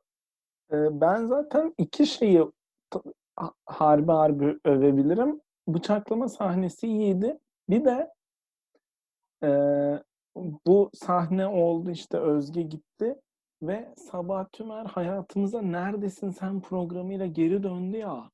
Ben 1.02 1.26
zaten 1.26 1.74
iki 1.78 2.06
şeyi 2.06 2.46
harbi 3.66 4.12
harbi 4.12 4.60
övebilirim. 4.66 5.42
Bıçaklama 5.68 6.30
sahnesi 6.30 6.88
iyiydi. 6.88 7.40
Bir 7.70 7.86
de 7.86 8.14
e, 9.44 9.50
bu 10.68 10.90
sahne 10.94 11.48
oldu 11.48 11.92
işte 11.92 12.18
Özge 12.18 12.62
gitti 12.62 13.16
ve 13.62 13.94
Sabah 13.98 14.46
Tümer 14.52 14.86
hayatımıza 14.86 15.62
neredesin 15.62 16.30
sen 16.30 16.62
programıyla 16.62 17.26
geri 17.26 17.64
döndü 17.64 17.98
ya. 17.98 18.32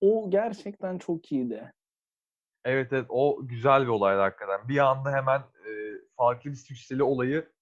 O 0.00 0.30
gerçekten 0.30 0.98
çok 0.98 1.32
iyiydi. 1.32 1.72
Evet 2.64 2.92
evet 2.92 3.06
o 3.08 3.38
güzel 3.42 3.82
bir 3.82 3.88
olaydı 3.88 4.20
hakikaten. 4.20 4.68
Bir 4.68 4.78
anda 4.78 5.12
hemen 5.12 5.38
e, 5.40 5.70
farklı 6.16 6.50
bir 6.50 6.56
sükseli 6.56 7.02
olayı 7.02 7.52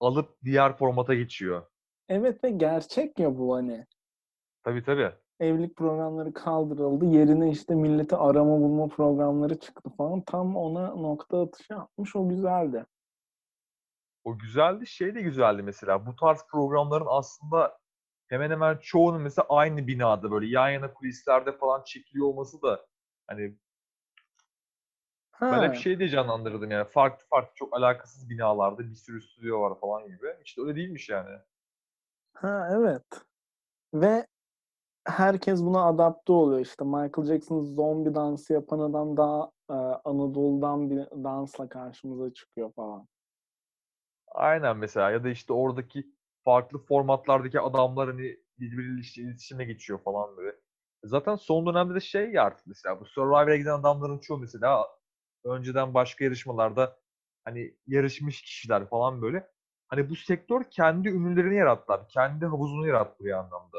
alıp 0.00 0.42
diğer 0.44 0.76
formata 0.76 1.14
geçiyor. 1.14 1.66
Evet 2.08 2.44
ve 2.44 2.50
gerçek 2.50 3.18
ya 3.18 3.38
bu 3.38 3.56
hani. 3.56 3.86
Tabii 4.64 4.82
tabii. 4.82 5.12
Evlilik 5.40 5.76
programları 5.76 6.32
kaldırıldı. 6.32 7.04
Yerine 7.04 7.50
işte 7.50 7.74
milleti 7.74 8.16
arama 8.16 8.60
bulma 8.60 8.88
programları 8.88 9.58
çıktı 9.58 9.90
falan. 9.96 10.20
Tam 10.20 10.56
ona 10.56 10.94
nokta 10.94 11.42
atışı 11.42 11.72
yapmış. 11.72 12.16
O 12.16 12.28
güzeldi. 12.28 12.86
O 14.24 14.38
güzeldi. 14.38 14.86
Şey 14.86 15.14
de 15.14 15.22
güzeldi 15.22 15.62
mesela. 15.62 16.06
Bu 16.06 16.16
tarz 16.16 16.46
programların 16.50 17.06
aslında 17.08 17.78
hemen 18.28 18.50
hemen 18.50 18.78
çoğunun 18.82 19.22
mesela 19.22 19.46
aynı 19.48 19.86
binada 19.86 20.30
böyle 20.30 20.46
yan 20.46 20.70
yana 20.70 20.94
kulislerde 20.94 21.52
falan 21.52 21.82
çekiliyor 21.84 22.26
olması 22.26 22.62
da 22.62 22.86
hani 23.26 23.56
ben 25.50 25.62
Ha, 25.62 25.62
hep 25.62 25.74
şey 25.74 25.98
diye 25.98 26.08
canlandırırdım 26.08 26.70
yani 26.70 26.88
farklı 26.88 27.26
farklı 27.30 27.52
çok 27.54 27.76
alakasız 27.76 28.30
binalarda 28.30 28.78
bir 28.90 28.94
sürü 28.94 29.22
stüdyo 29.22 29.60
var 29.60 29.80
falan 29.80 30.06
gibi. 30.08 30.36
İşte 30.44 30.62
öyle 30.62 30.76
değilmiş 30.76 31.08
yani. 31.08 31.38
ha 32.34 32.68
evet. 32.72 33.04
Ve 33.94 34.26
herkes 35.06 35.62
buna 35.62 35.84
adapte 35.86 36.32
oluyor. 36.32 36.60
İşte 36.60 36.84
Michael 36.84 37.26
Jackson 37.28 37.64
zombi 37.64 38.14
dansı 38.14 38.54
yapan 38.54 38.80
adam 38.80 39.16
daha 39.16 39.52
e, 39.70 39.74
Anadolu'dan 40.04 40.90
bir 40.90 40.98
dansla 41.24 41.68
karşımıza 41.70 42.34
çıkıyor 42.34 42.72
falan. 42.74 43.08
Aynen 44.28 44.76
mesela 44.76 45.10
ya 45.10 45.24
da 45.24 45.28
işte 45.28 45.52
oradaki 45.52 46.06
farklı 46.44 46.78
formatlardaki 46.78 47.60
adamlar 47.60 48.08
hani 48.10 48.36
birbiriyle 48.58 49.00
işte 49.00 49.22
iletişime 49.22 49.64
geçiyor 49.64 49.98
falan 50.02 50.36
böyle. 50.36 50.56
Zaten 51.04 51.36
son 51.36 51.66
dönemde 51.66 51.94
de 51.94 52.00
şey 52.00 52.30
ya 52.30 52.44
artık 52.44 52.66
mesela 52.66 53.00
bu 53.00 53.04
Survivor'a 53.04 53.56
giden 53.56 53.70
adamların 53.80 54.18
çoğu 54.18 54.38
mesela 54.38 54.86
önceden 55.44 55.94
başka 55.94 56.24
yarışmalarda 56.24 56.98
hani 57.44 57.74
yarışmış 57.86 58.42
kişiler 58.42 58.88
falan 58.88 59.22
böyle. 59.22 59.50
Hani 59.88 60.10
bu 60.10 60.16
sektör 60.16 60.64
kendi 60.70 61.08
ünlülerini 61.08 61.56
yarattı 61.56 61.92
abi. 61.92 62.06
Kendi 62.08 62.46
havuzunu 62.46 62.86
yarattı 62.86 63.24
bir 63.24 63.32
anlamda. 63.32 63.78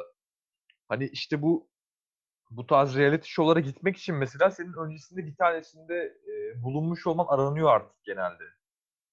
Hani 0.87 1.05
işte 1.05 1.41
bu 1.41 1.69
bu 2.51 2.67
tarz 2.67 2.95
reality 2.95 3.27
show'lara 3.29 3.59
gitmek 3.59 3.97
için 3.97 4.15
mesela 4.15 4.51
senin 4.51 4.73
öncesinde 4.73 5.25
bir 5.25 5.35
tanesinde 5.35 6.17
e, 6.27 6.63
bulunmuş 6.63 7.07
olman 7.07 7.25
aranıyor 7.29 7.69
artık 7.69 8.03
genelde. 8.03 8.43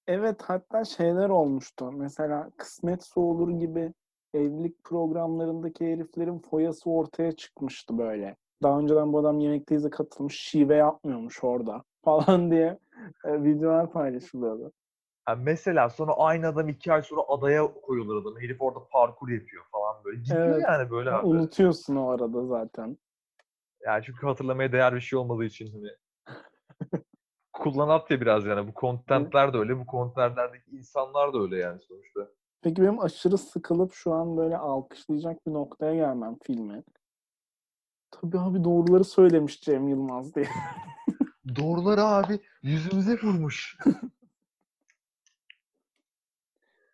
Evet 0.06 0.42
hatta 0.42 0.84
şeyler 0.84 1.28
olmuştu. 1.28 1.92
Mesela 1.92 2.50
Kısmetse 2.56 3.20
Olur 3.20 3.50
gibi 3.50 3.92
evlilik 4.34 4.84
programlarındaki 4.84 5.92
heriflerin 5.92 6.38
foyası 6.38 6.90
ortaya 6.90 7.32
çıkmıştı 7.32 7.98
böyle. 7.98 8.36
Daha 8.62 8.78
önceden 8.78 9.12
bu 9.12 9.18
adam 9.18 9.40
Yemekteyize 9.40 9.90
katılmış, 9.90 10.40
şive 10.40 10.76
yapmıyormuş 10.76 11.44
orada 11.44 11.82
falan 12.06 12.50
diye 12.50 12.78
e, 13.24 13.42
videolar 13.42 13.92
paylaşılıyordu. 13.92 14.72
Ha 15.24 15.34
mesela 15.34 15.90
sonra 15.90 16.12
aynı 16.12 16.48
adam 16.48 16.68
iki 16.68 16.92
ay 16.92 17.02
sonra 17.02 17.20
adaya 17.28 17.72
koyulur 17.82 18.22
adam. 18.22 18.40
Herif 18.40 18.62
orada 18.62 18.80
parkur 18.92 19.28
yapıyor 19.28 19.64
falan 19.72 20.04
böyle. 20.04 20.18
Gidiyor 20.20 20.46
Evet. 20.46 20.64
yani 20.68 20.90
böyle 20.90 21.10
abi. 21.10 21.26
Unutuyorsun 21.26 21.96
o 21.96 22.08
arada 22.08 22.46
zaten. 22.46 22.98
Yani 23.86 24.04
çünkü 24.04 24.26
hatırlamaya 24.26 24.72
değer 24.72 24.94
bir 24.94 25.00
şey 25.00 25.18
olmadığı 25.18 25.44
için 25.44 25.72
hani. 25.72 25.88
kullanat 27.52 28.10
ya 28.10 28.20
biraz 28.20 28.46
yani. 28.46 28.68
Bu 28.68 28.80
contentler 28.80 29.52
de 29.52 29.58
öyle. 29.58 29.78
Bu 29.78 29.84
contentlerdeki 29.90 30.70
insanlar 30.70 31.32
da 31.32 31.38
öyle 31.38 31.56
yani 31.56 31.80
sonuçta. 31.80 32.28
Peki 32.62 32.82
benim 32.82 33.00
aşırı 33.00 33.38
sıkılıp 33.38 33.92
şu 33.94 34.12
an 34.12 34.36
böyle 34.36 34.56
alkışlayacak 34.56 35.46
bir 35.46 35.52
noktaya 35.52 35.94
gelmem 35.94 36.36
filmi. 36.42 36.82
Tabii 38.10 38.38
abi 38.38 38.64
doğruları 38.64 39.04
söylemiş 39.04 39.60
Cem 39.60 39.88
Yılmaz 39.88 40.34
diye. 40.34 40.46
Doğruları 41.56 42.04
abi 42.04 42.40
yüzümüze 42.62 43.18
vurmuş. 43.22 43.78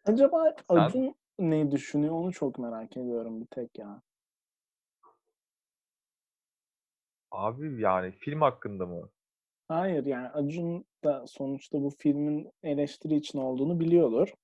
Acaba 0.04 0.54
Sen- 0.70 0.76
Acun 0.76 1.14
ne 1.38 1.70
düşünüyor 1.70 2.14
onu 2.14 2.32
çok 2.32 2.58
merak 2.58 2.96
ediyorum 2.96 3.40
bir 3.40 3.46
tek 3.46 3.78
ya. 3.78 4.02
Abi 7.30 7.80
yani 7.80 8.12
film 8.12 8.40
hakkında 8.40 8.86
mı? 8.86 9.08
Hayır 9.68 10.06
yani 10.06 10.28
Acun 10.28 10.84
da 11.04 11.26
sonuçta 11.26 11.82
bu 11.82 11.90
filmin 11.90 12.52
eleştiri 12.62 13.14
için 13.14 13.38
olduğunu 13.38 13.80
biliyordur. 13.80 14.34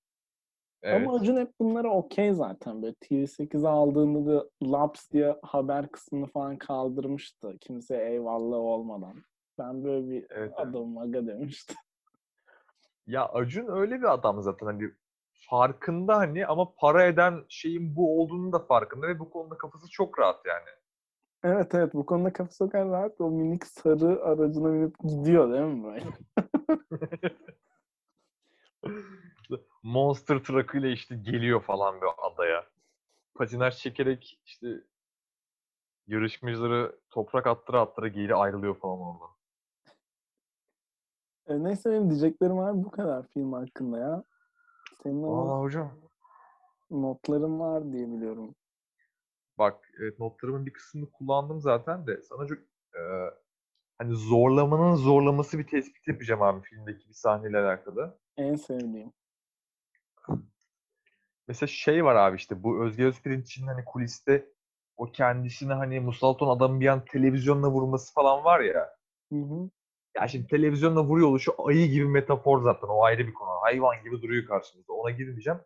Evet. 0.82 1.06
Ama 1.06 1.18
Acun 1.18 1.36
hep 1.36 1.52
bunlara 1.60 1.90
okey 1.90 2.34
zaten. 2.34 2.82
Böyle 2.82 2.94
TV8'e 2.94 3.68
aldığında 3.68 4.32
da 4.32 4.48
Laps 4.62 5.10
diye 5.10 5.36
haber 5.42 5.88
kısmını 5.88 6.26
falan 6.26 6.58
kaldırmıştı. 6.58 7.58
Kimse 7.60 8.04
eyvallah 8.04 8.56
olmadan. 8.56 9.24
Ben 9.58 9.84
böyle 9.84 10.10
bir 10.10 10.20
Evet, 10.22 10.30
evet. 10.30 10.52
adamım 10.56 10.98
aga 10.98 11.26
demişti. 11.26 11.74
Ya 13.06 13.28
Acun 13.28 13.66
öyle 13.68 13.98
bir 13.98 14.12
adam 14.14 14.42
zaten 14.42 14.66
hani 14.66 14.90
farkında 15.50 16.16
hani 16.16 16.46
ama 16.46 16.74
para 16.74 17.04
eden 17.04 17.44
şeyin 17.48 17.96
bu 17.96 18.20
olduğunu 18.20 18.52
da 18.52 18.58
farkında 18.58 19.08
ve 19.08 19.18
bu 19.18 19.30
konuda 19.30 19.58
kafası 19.58 19.90
çok 19.90 20.18
rahat 20.18 20.46
yani. 20.46 20.68
Evet 21.44 21.74
evet 21.74 21.94
bu 21.94 22.06
konuda 22.06 22.32
kafası 22.32 22.70
kadar 22.70 22.88
rahat. 22.88 23.20
O 23.20 23.30
minik 23.30 23.66
sarı 23.66 24.24
aracına 24.24 24.72
binip 24.72 24.94
gidiyor 24.98 25.52
değil 25.52 25.64
mi 25.64 25.84
böyle? 25.84 26.04
Monster 29.82 30.38
truck'ıyla 30.38 30.88
işte 30.88 31.16
geliyor 31.16 31.62
falan 31.62 32.00
bir 32.00 32.06
adaya. 32.18 32.64
Patinaj 33.34 33.76
çekerek 33.76 34.40
işte 34.44 34.68
yarışmacıları 36.06 36.98
toprak 37.10 37.46
attıra 37.46 37.80
attıra 37.80 38.08
geri 38.08 38.34
ayrılıyor 38.34 38.74
falan 38.78 39.00
oradan. 39.00 39.37
E, 41.48 41.64
neyse 41.64 41.90
benim 41.90 42.10
diyeceklerim 42.10 42.56
var 42.56 42.84
bu 42.84 42.90
kadar 42.90 43.26
film 43.26 43.52
hakkında 43.52 43.98
ya. 43.98 44.24
Senin 45.02 45.22
Aa 45.22 45.60
hocam. 45.60 45.90
notların 46.90 47.60
var 47.60 47.92
diye 47.92 48.08
biliyorum. 48.08 48.54
Bak 49.58 49.90
evet, 50.00 50.18
notlarımın 50.18 50.66
bir 50.66 50.72
kısmını 50.72 51.10
kullandım 51.10 51.60
zaten 51.60 52.06
de 52.06 52.22
sana 52.22 52.46
çok 52.46 52.58
e, 52.94 53.00
hani 53.98 54.14
zorlamanın 54.14 54.94
zorlaması 54.94 55.58
bir 55.58 55.66
tespit 55.66 56.08
yapacağım 56.08 56.42
abi 56.42 56.60
filmdeki 56.62 57.08
bir 57.08 57.14
sahneyle 57.14 57.58
alakalı. 57.58 58.18
En 58.36 58.54
sevdiğim. 58.54 59.12
Mesela 61.48 61.66
şey 61.66 62.04
var 62.04 62.14
abi 62.16 62.36
işte 62.36 62.62
bu 62.62 62.84
Özge 62.84 63.04
Özpirinç'in 63.04 63.66
hani 63.66 63.84
kuliste 63.84 64.52
o 64.96 65.12
kendisine 65.12 65.72
hani 65.72 66.00
musallat 66.00 66.42
adamın 66.42 66.80
bir 66.80 66.86
an 66.86 67.04
televizyonla 67.04 67.70
vurması 67.70 68.14
falan 68.14 68.44
var 68.44 68.60
ya. 68.60 68.96
Hı 69.32 69.38
hı. 69.38 69.70
Ya 70.20 70.28
şimdi 70.28 70.46
televizyonla 70.46 71.04
vuruyor 71.04 71.28
oluşu 71.28 71.52
ayı 71.58 71.90
gibi 71.90 72.08
metafor 72.08 72.62
zaten. 72.62 72.88
O 72.88 73.04
ayrı 73.04 73.26
bir 73.26 73.34
konu. 73.34 73.50
Hayvan 73.60 74.02
gibi 74.04 74.22
duruyor 74.22 74.46
karşımızda. 74.46 74.92
Ona 74.92 75.10
girmeyeceğim. 75.10 75.60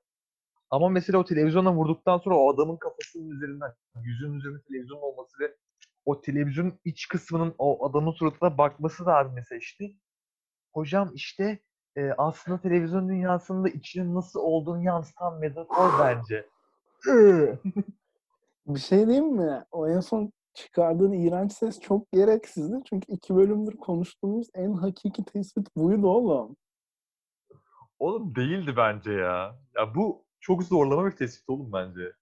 Ama 0.71 0.89
mesela 0.89 1.19
o 1.19 1.25
televizyonla 1.25 1.73
vurduktan 1.73 2.19
sonra 2.19 2.35
o 2.35 2.55
adamın 2.55 2.77
kafasının 2.77 3.31
üzerinden, 3.31 3.73
yüzünün 4.03 4.39
üzerinde 4.39 4.63
televizyon 4.69 4.99
olması 4.99 5.39
ve 5.41 5.57
o 6.05 6.21
televizyonun 6.21 6.79
iç 6.85 7.09
kısmının 7.09 7.55
o 7.59 7.89
adamın 7.89 8.13
suratına 8.13 8.59
bakması 8.59 9.07
da 9.07 9.17
abi 9.17 9.31
mesela 9.35 9.59
işte 9.59 9.85
hocam 10.73 11.11
işte 11.15 11.59
e, 11.97 12.11
aslında 12.19 12.61
televizyon 12.61 13.09
dünyasında 13.09 13.69
içinin 13.69 14.15
nasıl 14.15 14.41
olduğunu 14.41 14.85
yansıtan 14.85 15.41
metafor 15.41 15.91
bence. 16.01 16.47
Bir 18.67 18.81
şey 18.81 19.07
diyeyim 19.07 19.37
mi? 19.37 19.65
O 19.71 19.89
en 19.89 20.01
son 20.01 20.33
çıkardığın 20.55 21.13
iğrenç 21.13 21.53
ses 21.53 21.81
çok 21.81 22.13
gereksizdi. 22.13 22.77
Çünkü 22.85 23.13
iki 23.13 23.37
bölümdür 23.37 23.77
konuştuğumuz 23.77 24.49
en 24.55 24.73
hakiki 24.73 25.25
tespit 25.25 25.77
buydu 25.77 26.07
oğlum. 26.09 26.57
Oğlum 27.99 28.35
değildi 28.35 28.75
bence 28.77 29.13
ya. 29.13 29.59
Ya 29.77 29.95
bu 29.95 30.25
çok 30.41 30.63
zorlama 30.63 31.07
bir 31.07 31.17
tespit 31.17 31.51
oğlum 31.51 31.73
bence. 31.73 32.13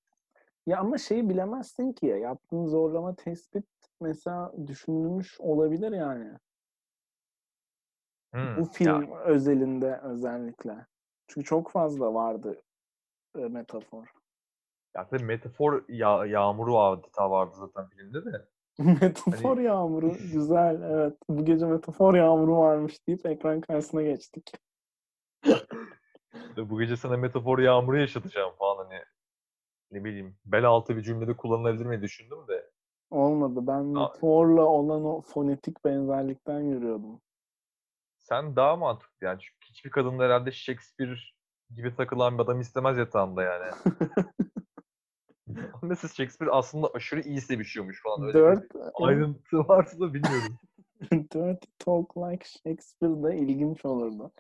Ya 0.67 0.79
ama 0.81 0.99
şeyi 0.99 1.29
bilemezsin 1.29 1.93
ki 1.93 2.07
ya. 2.07 2.17
Yaptığın 2.17 2.67
zorlama 2.67 3.15
tespit 3.15 3.67
mesela 4.01 4.53
düşünülmüş 4.67 5.41
olabilir 5.41 5.93
yani. 5.93 6.39
Hmm, 8.33 8.57
Bu 8.57 8.61
ya 8.61 8.67
film 8.73 9.13
özelinde 9.13 10.01
özellikle. 10.03 10.87
Çünkü 11.29 11.47
çok 11.47 11.71
fazla 11.71 12.15
vardı 12.15 12.63
e, 13.39 13.39
metafor. 13.39 14.13
Ya 14.97 15.09
tabii 15.09 15.25
metafor 15.25 15.85
ya 15.89 16.27
yağmuru 16.27 16.79
adeta 16.79 17.31
vardı 17.31 17.57
zaten 17.57 17.89
filmde 17.89 18.25
de. 18.25 18.49
metafor 19.01 19.57
Hani 19.57 19.67
yağmuru 19.67 20.13
güzel 20.33 20.83
evet. 20.83 21.17
Bu 21.29 21.45
gece 21.45 21.67
metafor 21.67 22.15
yağmuru 22.15 22.57
varmış 22.57 23.07
deyip 23.07 23.27
ekran 23.27 23.61
karşısına 23.61 24.03
geçtik. 24.03 24.53
bu 26.57 26.81
gece 26.81 26.97
sana 26.97 27.17
metafor 27.17 27.59
yağmuru 27.59 27.99
yaşatacağım 27.99 28.55
falan 28.59 28.85
hani 28.85 29.01
ne 29.91 30.05
bileyim 30.05 30.37
bel 30.45 30.65
altı 30.65 30.97
bir 30.97 31.03
cümlede 31.03 31.37
kullanılabilir 31.37 31.87
mi 31.87 32.03
düşündüm 32.03 32.49
de. 32.49 32.71
Olmadı. 33.11 33.67
Ben 33.67 33.85
metaforla 33.85 34.63
olan 34.63 35.05
o 35.05 35.21
fonetik 35.21 35.85
benzerlikten 35.85 36.61
yürüyordum. 36.61 37.21
sen 38.19 38.57
daha 38.57 38.77
mantıklı 38.77 39.27
yani 39.27 39.39
çünkü 39.41 39.67
hiçbir 39.69 39.91
kadın 39.91 40.19
da 40.19 40.25
herhalde 40.25 40.53
Shakespeare 40.53 41.17
gibi 41.75 41.97
takılan 41.97 42.39
bir 42.39 42.43
adam 42.43 42.61
istemez 42.61 42.99
yatağında 42.99 43.43
yani. 43.43 43.71
Mesela 45.83 46.09
Shakespeare 46.09 46.51
aslında 46.51 46.91
aşırı 46.95 47.21
iyi 47.21 47.41
sevişiyormuş 47.41 48.03
falan 48.03 48.23
öyle 48.23 48.39
bir 48.39 48.41
Dört, 48.41 48.65
ayrıntı 48.95 49.59
varsa 49.59 50.01
da 50.01 50.15
bilmiyorum. 50.15 50.59
Dirty 51.13 51.67
Talk 51.79 52.17
Like 52.17 52.45
Shakespeare 52.49 53.23
da 53.23 53.35
ilginç 53.35 53.85
olurdu. 53.85 54.31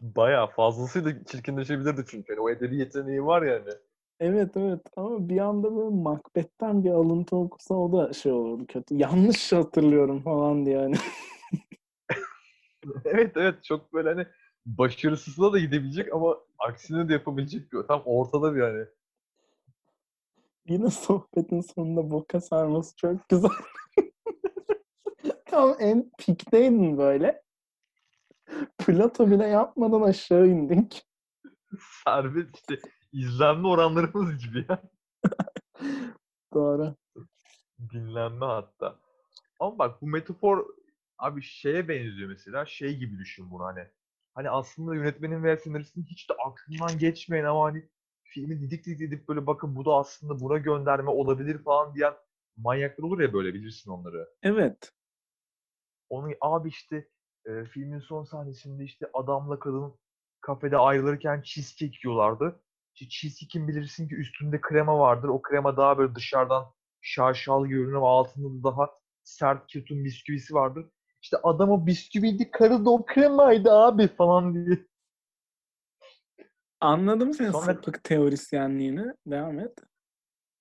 Bayağı 0.00 0.46
fazlasıyla 0.46 1.24
çirkinleşebilirdi 1.24 2.04
çünkü. 2.08 2.32
Yani 2.32 2.40
o 2.40 2.50
edebi 2.50 2.76
yeteneği 2.76 3.24
var 3.24 3.42
yani. 3.42 3.70
Evet 4.20 4.56
evet 4.56 4.80
ama 4.96 5.28
bir 5.28 5.38
anda 5.38 5.76
böyle 5.76 5.94
Macbeth'ten 5.94 6.84
bir 6.84 6.90
alıntı 6.90 7.36
okusa 7.36 7.74
o 7.74 7.92
da 7.92 8.12
şey 8.12 8.32
olurdu 8.32 8.66
kötü. 8.68 8.94
Yanlış 8.94 9.52
hatırlıyorum 9.52 10.22
falan 10.22 10.66
diye 10.66 10.78
hani. 10.78 10.96
Evet 13.04 13.32
evet 13.36 13.64
çok 13.64 13.92
böyle 13.92 14.08
hani 14.08 14.26
başarısızına 14.66 15.52
da 15.52 15.58
gidebilecek 15.58 16.12
ama 16.12 16.38
aksine 16.58 17.08
de 17.08 17.12
yapabilecek 17.12 17.72
bir 17.72 17.82
tam 17.82 18.02
ortada 18.04 18.54
bir 18.54 18.60
yani. 18.60 18.86
Yine 20.68 20.90
sohbetin 20.90 21.60
sonunda 21.60 22.10
boka 22.10 22.40
sarması 22.40 22.96
çok 22.96 23.28
güzel. 23.28 23.50
Tam 25.46 25.76
en 25.78 26.10
pikteydin 26.18 26.98
böyle. 26.98 27.42
Plato 28.78 29.30
bile 29.30 29.46
yapmadan 29.46 30.02
aşağı 30.02 30.46
indik. 30.46 31.06
Serbest 32.04 32.56
işte 32.56 32.78
izlenme 33.12 33.68
oranlarımız 33.68 34.38
gibi 34.38 34.66
ya. 34.68 34.82
Doğru. 36.54 36.94
Dinlenme 37.92 38.46
hatta. 38.46 38.98
Ama 39.60 39.78
bak 39.78 40.02
bu 40.02 40.06
metafor 40.06 40.66
abi 41.18 41.42
şeye 41.42 41.88
benziyor 41.88 42.28
mesela. 42.28 42.66
Şey 42.66 42.96
gibi 42.96 43.18
düşün 43.18 43.50
bunu 43.50 43.64
hani. 43.64 43.88
Hani 44.34 44.50
aslında 44.50 44.94
yönetmenin 44.94 45.42
veya 45.42 45.56
senaristin 45.56 46.02
hiç 46.02 46.30
de 46.30 46.34
aklından 46.34 46.98
geçmeyen 46.98 47.44
ama 47.44 47.64
hani 47.64 47.88
filmi 48.22 48.60
didik 48.60 48.86
didik 48.86 49.00
edip 49.00 49.28
böyle 49.28 49.46
bakın 49.46 49.76
bu 49.76 49.84
da 49.84 49.94
aslında 49.94 50.40
buna 50.40 50.58
gönderme 50.58 51.10
olabilir 51.10 51.62
falan 51.62 51.94
diyen 51.94 52.14
manyaklar 52.56 53.04
olur 53.04 53.20
ya 53.20 53.32
böyle 53.32 53.54
bilirsin 53.54 53.90
onları. 53.90 54.28
Evet. 54.42 54.92
Onu 56.08 56.28
abi 56.40 56.68
işte 56.68 57.08
e, 57.46 57.64
filmin 57.64 57.98
son 57.98 58.24
sahnesinde 58.24 58.84
işte 58.84 59.06
adamla 59.12 59.58
kadın 59.58 59.94
kafede 60.40 60.76
ayrılırken 60.76 61.42
cheesecake 61.42 61.98
yiyorlardı. 62.04 62.60
İşte 62.94 63.08
cheesecake'in 63.08 63.68
bilirsin 63.68 64.08
ki 64.08 64.14
üstünde 64.14 64.60
krema 64.60 64.98
vardır. 64.98 65.28
O 65.28 65.42
krema 65.42 65.76
daha 65.76 65.98
böyle 65.98 66.14
dışarıdan 66.14 66.72
şarşal 67.00 67.66
görünür 67.66 67.94
ama 67.94 68.10
altında 68.10 68.58
da 68.58 68.70
daha 68.70 68.90
sert 69.22 69.66
ketum 69.66 70.04
bisküvisi 70.04 70.54
vardır. 70.54 70.86
İşte 71.24 71.36
adam 71.42 71.70
o 71.70 71.86
bisküviydi, 71.86 72.50
karı 72.50 72.84
da 72.84 72.90
o 72.90 73.04
kremaydı 73.06 73.72
abi 73.72 74.08
falan 74.08 74.54
diye. 74.54 74.86
Anladım 76.80 77.34
senin 77.34 77.50
Sonra 77.50 77.64
sapık 77.64 78.04
teorisyenliğini. 78.04 79.14
Devam 79.26 79.58
et. 79.58 79.78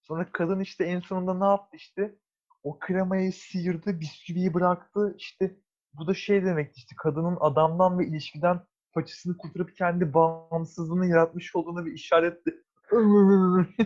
sonra 0.01 0.31
kadın 0.31 0.59
işte 0.59 0.83
en 0.83 0.99
sonunda 0.99 1.33
ne 1.33 1.45
yaptı 1.45 1.77
işte? 1.77 2.15
O 2.63 2.79
kremayı 2.79 3.33
sıyırdı, 3.33 3.99
bisküviyi 3.99 4.53
bıraktı. 4.53 5.15
İşte 5.17 5.57
bu 5.93 6.07
da 6.07 6.13
şey 6.13 6.45
demekti 6.45 6.77
işte 6.77 6.95
kadının 6.97 7.37
adamdan 7.39 7.99
ve 7.99 8.07
ilişkiden 8.07 8.59
paçasını 8.93 9.37
kurtarıp 9.37 9.75
kendi 9.75 10.13
bağımsızlığını 10.13 11.07
yaratmış 11.07 11.55
olduğuna 11.55 11.85
bir 11.85 11.93
işaretti. 11.93 12.63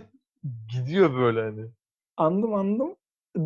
Gidiyor 0.71 1.13
böyle 1.13 1.41
hani. 1.41 1.71
Anladım 2.17 2.53
anladım. 2.53 2.95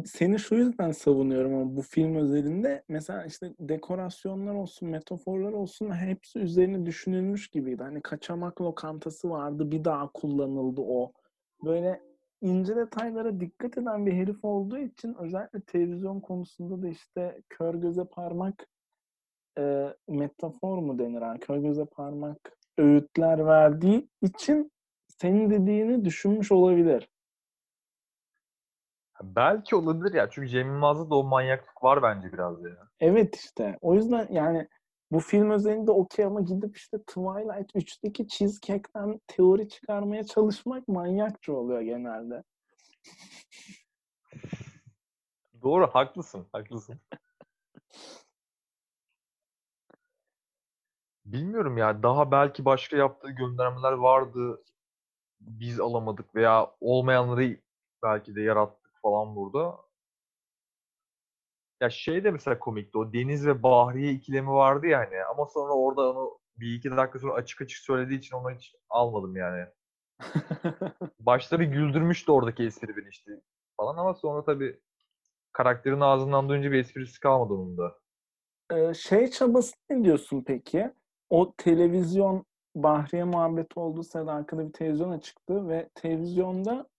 Seni 0.05 0.39
şu 0.39 0.55
yüzden 0.55 0.91
savunuyorum 0.91 1.55
ama 1.55 1.75
bu 1.75 1.81
film 1.81 2.15
özelinde 2.15 2.83
mesela 2.87 3.25
işte 3.25 3.53
dekorasyonlar 3.59 4.53
olsun, 4.53 4.89
metaforlar 4.89 5.51
olsun 5.51 5.91
hepsi 5.91 6.39
üzerine 6.39 6.85
düşünülmüş 6.85 7.47
gibiydi. 7.47 7.83
Hani 7.83 8.01
kaçamak 8.01 8.61
lokantası 8.61 9.29
vardı, 9.29 9.71
bir 9.71 9.83
daha 9.83 10.11
kullanıldı 10.11 10.81
o. 10.81 11.11
Böyle 11.65 12.01
ince 12.41 12.75
detaylara 12.75 13.39
dikkat 13.39 13.77
eden 13.77 14.05
bir 14.05 14.13
herif 14.13 14.45
olduğu 14.45 14.77
için 14.77 15.15
özellikle 15.19 15.61
televizyon 15.61 16.19
konusunda 16.19 16.81
da 16.81 16.87
işte 16.87 17.41
kör 17.49 17.75
göze 17.75 18.05
parmak 18.05 18.67
e, 19.57 19.87
metafor 20.07 20.77
mu 20.77 20.99
denir? 20.99 21.21
Yani 21.21 21.39
kör 21.39 21.57
göze 21.57 21.85
parmak 21.85 22.57
öğütler 22.77 23.45
verdiği 23.45 24.09
için 24.21 24.71
senin 25.07 25.49
dediğini 25.49 26.05
düşünmüş 26.05 26.51
olabilir. 26.51 27.09
Belki 29.23 29.75
olabilir 29.75 30.13
ya. 30.13 30.29
Çünkü 30.29 30.47
Cem 30.49 30.67
Yılmaz'da 30.67 31.09
da 31.09 31.15
o 31.15 31.23
manyaklık 31.23 31.83
var 31.83 32.03
bence 32.03 32.33
biraz 32.33 32.63
ya. 32.63 32.87
Evet 32.99 33.35
işte. 33.35 33.77
O 33.81 33.95
yüzden 33.95 34.27
yani 34.31 34.67
bu 35.11 35.19
film 35.19 35.51
özelinde 35.51 35.91
okey 35.91 36.25
ama 36.25 36.41
gidip 36.41 36.77
işte 36.77 36.97
Twilight 36.97 37.75
3'teki 37.75 38.27
cheesecake'ten 38.27 39.19
teori 39.27 39.69
çıkarmaya 39.69 40.23
çalışmak 40.23 40.87
manyakça 40.87 41.53
oluyor 41.53 41.81
genelde. 41.81 42.43
Doğru, 45.63 45.87
haklısın, 45.87 46.47
haklısın. 46.51 46.99
Bilmiyorum 51.25 51.77
ya. 51.77 52.03
Daha 52.03 52.31
belki 52.31 52.65
başka 52.65 52.97
yaptığı 52.97 53.31
göndermeler 53.31 53.91
vardı. 53.91 54.63
Biz 55.39 55.79
alamadık 55.79 56.35
veya 56.35 56.71
olmayanları 56.79 57.57
belki 58.03 58.35
de 58.35 58.41
yarattık 58.41 58.80
falan 59.01 59.35
burada. 59.35 59.77
Ya 61.81 61.89
şey 61.89 62.23
de 62.23 62.31
mesela 62.31 62.59
komikti. 62.59 62.97
O 62.97 63.13
Deniz 63.13 63.47
ve 63.47 63.63
Bahriye 63.63 64.11
ikilemi 64.11 64.49
vardı 64.49 64.87
yani. 64.87 65.23
Ama 65.23 65.45
sonra 65.45 65.73
orada 65.73 66.09
onu 66.09 66.39
bir 66.55 66.73
iki 66.73 66.91
dakika 66.91 67.19
sonra 67.19 67.33
açık 67.33 67.61
açık 67.61 67.79
söylediği 67.79 68.19
için 68.19 68.35
onu 68.35 68.51
hiç 68.51 68.75
almadım 68.89 69.35
yani. 69.35 69.65
Başta 71.19 71.59
bir 71.59 71.65
güldürmüştü 71.65 72.31
oradaki 72.31 72.63
espri 72.63 72.97
beni 72.97 73.09
işte 73.09 73.31
falan 73.77 73.97
ama 73.97 74.13
sonra 74.13 74.43
tabii 74.43 74.79
karakterin 75.51 75.99
ağzından 75.99 76.49
duyunca 76.49 76.71
bir 76.71 76.79
esprisi 76.79 77.19
kalmadı 77.19 77.53
onun 77.53 77.77
da. 77.77 77.99
Ee, 78.71 78.93
şey 78.93 79.29
çabası 79.29 79.75
ne 79.89 80.03
diyorsun 80.03 80.43
peki? 80.47 80.93
O 81.29 81.53
televizyon 81.57 82.45
Bahriye 82.75 83.23
muhabbeti 83.23 83.79
olduğu 83.79 84.03
sırada 84.03 84.33
arkada 84.33 84.67
bir 84.67 84.73
televizyon 84.73 85.11
açıktı 85.11 85.69
ve 85.69 85.89
televizyonda 85.95 86.89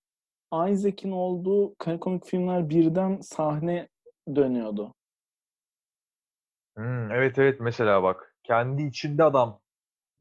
Isaac'in 0.52 1.10
olduğu 1.12 1.74
kara 1.78 2.00
komik 2.00 2.24
filmler 2.26 2.68
birden 2.70 3.20
sahne 3.20 3.88
dönüyordu. 4.36 4.94
Hmm, 6.76 7.10
evet 7.12 7.38
evet 7.38 7.60
mesela 7.60 8.02
bak. 8.02 8.36
Kendi 8.42 8.82
içinde 8.82 9.24
adam 9.24 9.60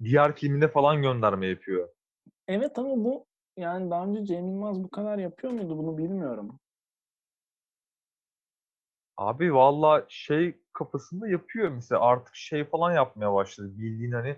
diğer 0.04 0.36
filmine 0.36 0.68
falan 0.68 1.02
gönderme 1.02 1.48
yapıyor. 1.48 1.90
Evet 2.48 2.80
ama 2.80 3.04
bu 3.04 3.26
yani 3.58 3.92
daha 3.92 4.06
önce 4.06 4.26
Cem 4.26 4.48
Yılmaz 4.48 4.84
bu 4.84 4.90
kadar 4.90 5.18
yapıyor 5.18 5.54
muydu 5.54 5.78
bunu 5.78 5.98
bilmiyorum. 5.98 6.60
Abi 9.18 9.54
valla 9.54 10.06
şey 10.10 10.58
kafasında 10.74 11.28
yapıyor 11.28 11.70
mesela 11.70 12.02
artık 12.02 12.36
şey 12.36 12.66
falan 12.66 12.92
yapmaya 12.94 13.34
başladı. 13.34 13.72
Bildiğin 13.78 14.12
hani 14.12 14.38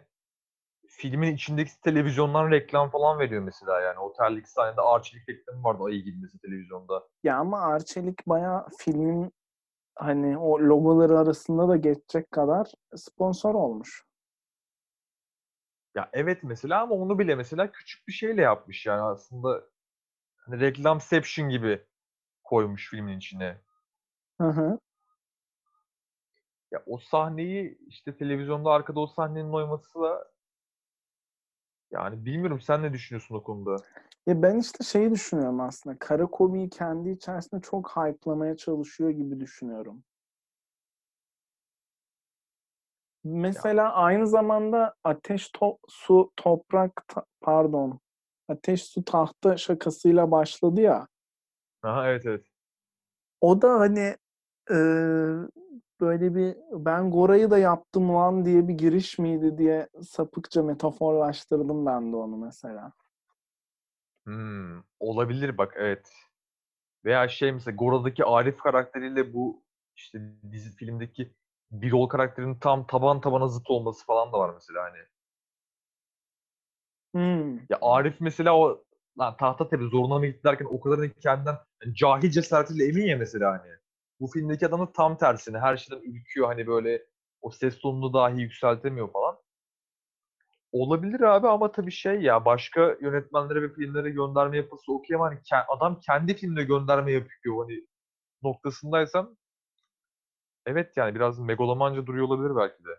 filmin 0.97 1.35
içindeki 1.35 1.81
televizyondan 1.81 2.51
reklam 2.51 2.89
falan 2.89 3.19
veriyor 3.19 3.41
mesela 3.41 3.81
yani. 3.81 3.99
Oteldeki 3.99 4.51
sahnede 4.51 4.81
Arçelik 4.81 5.29
reklamı 5.29 5.63
vardı 5.63 5.83
ayı 5.83 6.03
gibi 6.03 6.17
mesela 6.21 6.39
televizyonda. 6.41 7.07
Ya 7.23 7.37
ama 7.37 7.61
Arçelik 7.61 8.27
bayağı 8.27 8.67
filmin 8.77 9.33
hani 9.95 10.37
o 10.37 10.59
logoları 10.59 11.19
arasında 11.19 11.67
da 11.67 11.77
geçecek 11.77 12.31
kadar 12.31 12.71
sponsor 12.95 13.55
olmuş. 13.55 14.03
Ya 15.95 16.09
evet 16.13 16.43
mesela 16.43 16.81
ama 16.81 16.95
onu 16.95 17.19
bile 17.19 17.35
mesela 17.35 17.71
küçük 17.71 18.07
bir 18.07 18.13
şeyle 18.13 18.41
yapmış 18.41 18.85
yani 18.85 19.01
aslında 19.01 19.63
hani 20.37 20.59
reklamception 20.59 21.49
gibi 21.49 21.85
koymuş 22.43 22.89
filmin 22.89 23.17
içine. 23.17 23.61
Hı 24.41 24.47
hı. 24.47 24.79
Ya 26.71 26.83
o 26.85 26.97
sahneyi 26.97 27.77
işte 27.87 28.17
televizyonda 28.17 28.71
arkada 28.71 28.99
o 28.99 29.07
sahnenin 29.07 29.53
oyması 29.53 30.01
da 30.01 30.32
yani 31.93 32.25
bilmiyorum 32.25 32.61
sen 32.61 32.83
ne 32.83 32.93
düşünüyorsun 32.93 33.35
o 33.35 33.43
konuda? 33.43 33.75
Ya 34.27 34.41
ben 34.41 34.59
işte 34.59 34.83
şeyi 34.83 35.11
düşünüyorum 35.11 35.59
aslında. 35.59 35.95
Kara 35.99 36.25
Komi'yi 36.25 36.69
kendi 36.69 37.09
içerisinde 37.09 37.61
çok 37.61 37.89
hype'lamaya 37.97 38.57
çalışıyor 38.57 39.09
gibi 39.09 39.39
düşünüyorum. 39.39 40.03
Mesela 43.23 43.93
aynı 43.93 44.27
zamanda 44.27 44.95
ateş, 45.03 45.47
to- 45.49 45.77
su, 45.87 46.31
toprak, 46.35 47.05
ta- 47.07 47.25
pardon, 47.41 47.99
ateş, 48.47 48.83
su, 48.83 49.03
tahta 49.05 49.57
şakasıyla 49.57 50.31
başladı 50.31 50.81
ya. 50.81 51.07
Aha 51.83 52.09
evet 52.09 52.25
evet. 52.25 52.45
O 53.41 53.61
da 53.61 53.79
hani 53.79 54.15
e, 54.71 54.75
böyle 56.03 56.35
bir 56.35 56.57
ben 56.71 57.11
Gora'yı 57.11 57.51
da 57.51 57.57
yaptım 57.57 58.15
lan 58.15 58.45
diye 58.45 58.67
bir 58.67 58.73
giriş 58.73 59.19
miydi 59.19 59.57
diye 59.57 59.87
sapıkça 60.01 60.63
metaforlaştırdım 60.63 61.85
ben 61.85 62.11
de 62.11 62.15
onu 62.15 62.37
mesela. 62.37 62.91
Hmm, 64.25 64.81
olabilir 64.99 65.57
bak 65.57 65.73
evet. 65.77 66.11
Veya 67.05 67.27
şey 67.27 67.51
mesela 67.51 67.75
Gora'daki 67.75 68.25
Arif 68.25 68.57
karakteriyle 68.57 69.33
bu 69.33 69.63
işte 69.95 70.19
dizi 70.51 70.75
filmdeki 70.75 71.33
Birol 71.71 72.07
karakterinin 72.07 72.55
tam 72.55 72.87
taban 72.87 73.21
tabana 73.21 73.47
zıt 73.47 73.69
olması 73.69 74.05
falan 74.05 74.33
da 74.33 74.39
var 74.39 74.53
mesela 74.53 74.83
hani. 74.83 74.97
Hmm. 77.13 77.57
Ya 77.57 77.77
Arif 77.81 78.15
mesela 78.21 78.57
o 78.57 78.83
lan 79.19 79.37
tahta 79.37 79.69
tepe 79.69 79.85
zoruna 79.85 80.19
mı 80.19 80.25
gitti 80.25 80.43
derken 80.43 80.65
o 80.65 80.81
kadar 80.81 81.09
kendinden 81.09 81.57
yani 81.83 81.95
cahil 81.95 82.29
cesaretiyle 82.29 82.87
emin 82.87 83.05
ya 83.05 83.17
mesela 83.17 83.51
hani. 83.51 83.82
Bu 84.19 84.27
filmdeki 84.27 84.67
adamın 84.67 84.85
tam 84.93 85.17
tersini. 85.17 85.57
Her 85.59 85.77
şeyden 85.77 86.03
ülküyor 86.03 86.47
hani 86.47 86.67
böyle 86.67 87.05
o 87.41 87.51
ses 87.51 87.79
tonunu 87.79 88.13
dahi 88.13 88.41
yükseltemiyor 88.41 89.11
falan. 89.11 89.37
Olabilir 90.71 91.21
abi 91.21 91.47
ama 91.47 91.71
tabii 91.71 91.91
şey 91.91 92.21
ya 92.21 92.45
başka 92.45 92.97
yönetmenlere 93.01 93.61
ve 93.61 93.73
filmlere 93.73 94.09
gönderme 94.09 94.57
yapısı 94.57 94.93
okey 94.93 95.15
ama 95.15 95.25
hani 95.25 95.39
ke- 95.39 95.65
adam 95.67 95.99
kendi 95.99 96.33
filmine 96.35 96.63
gönderme 96.63 97.11
yapıyor 97.11 97.65
hani 97.65 97.87
noktasındaysam 98.43 99.35
evet 100.65 100.97
yani 100.97 101.15
biraz 101.15 101.39
megalomanca 101.39 102.05
duruyor 102.07 102.27
olabilir 102.27 102.55
belki 102.55 102.85
de. 102.85 102.89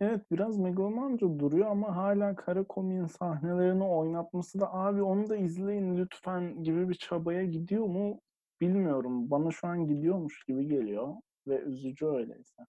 Evet 0.00 0.30
biraz 0.30 0.58
megalomanca 0.58 1.38
duruyor 1.38 1.66
ama 1.66 1.96
hala 1.96 2.36
kara 2.36 2.64
kominin 2.64 3.06
sahnelerini 3.06 3.84
oynatması 3.84 4.60
da 4.60 4.74
abi 4.74 5.02
onu 5.02 5.28
da 5.28 5.36
izleyin 5.36 5.96
lütfen 5.98 6.62
gibi 6.64 6.88
bir 6.88 6.94
çabaya 6.94 7.44
gidiyor 7.44 7.84
mu 7.86 8.20
bilmiyorum. 8.60 9.30
Bana 9.30 9.50
şu 9.50 9.66
an 9.66 9.86
gidiyormuş 9.86 10.44
gibi 10.44 10.68
geliyor 10.68 11.14
ve 11.46 11.58
üzücü 11.58 12.06
öyleyse. 12.06 12.62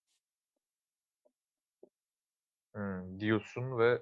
Hmm, 2.74 3.20
diyorsun 3.20 3.78
ve 3.78 4.02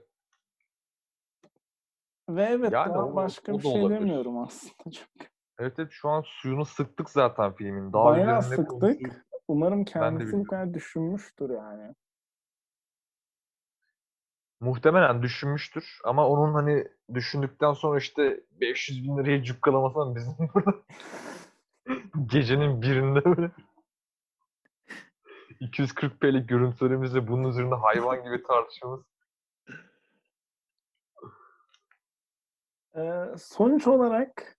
Ve 2.30 2.44
evet 2.44 2.72
yani 2.72 2.90
daha 2.90 3.06
o, 3.06 3.16
başka 3.16 3.54
o 3.54 3.58
bir 3.58 3.64
şey 3.64 3.82
olabilir. 3.82 4.00
demiyorum 4.00 4.38
aslında 4.38 4.74
çünkü. 4.84 5.30
Evet 5.60 5.74
evet 5.80 5.92
şu 5.92 6.10
an 6.10 6.24
suyunu 6.26 6.66
sıktık 6.66 7.10
zaten 7.10 7.54
filmin. 7.54 7.94
Daha 7.94 8.06
Bayağı 8.06 8.44
sıktık. 8.44 8.68
konuşuruz. 8.70 9.14
Umarım 9.48 9.86
kendisi 9.86 10.38
bu 10.38 10.44
kadar 10.44 10.74
düşünmüştür 10.74 11.50
yani. 11.50 11.96
Muhtemelen 14.60 15.24
düşünmüştür 15.24 16.00
ama 16.04 16.28
onun 16.28 16.54
hani 16.54 16.88
düşündükten 17.14 17.74
sonra 17.74 17.98
işte 17.98 18.44
500 18.52 19.04
bin 19.04 19.18
liraya 19.18 19.44
cukkalamasam 19.44 20.16
bizim 20.16 20.34
burada 20.54 20.74
gecenin 22.26 22.82
birinde 22.82 23.26
böyle 23.26 23.52
240p'lik 25.62 26.50
görüntülerimizle 26.50 27.28
bunun 27.28 27.50
üzerinde 27.50 27.76
hayvan 27.76 28.24
gibi 28.24 28.44
tartışmamız. 28.44 29.06
Ee, 32.96 33.26
sonuç 33.38 33.88
olarak 33.88 34.58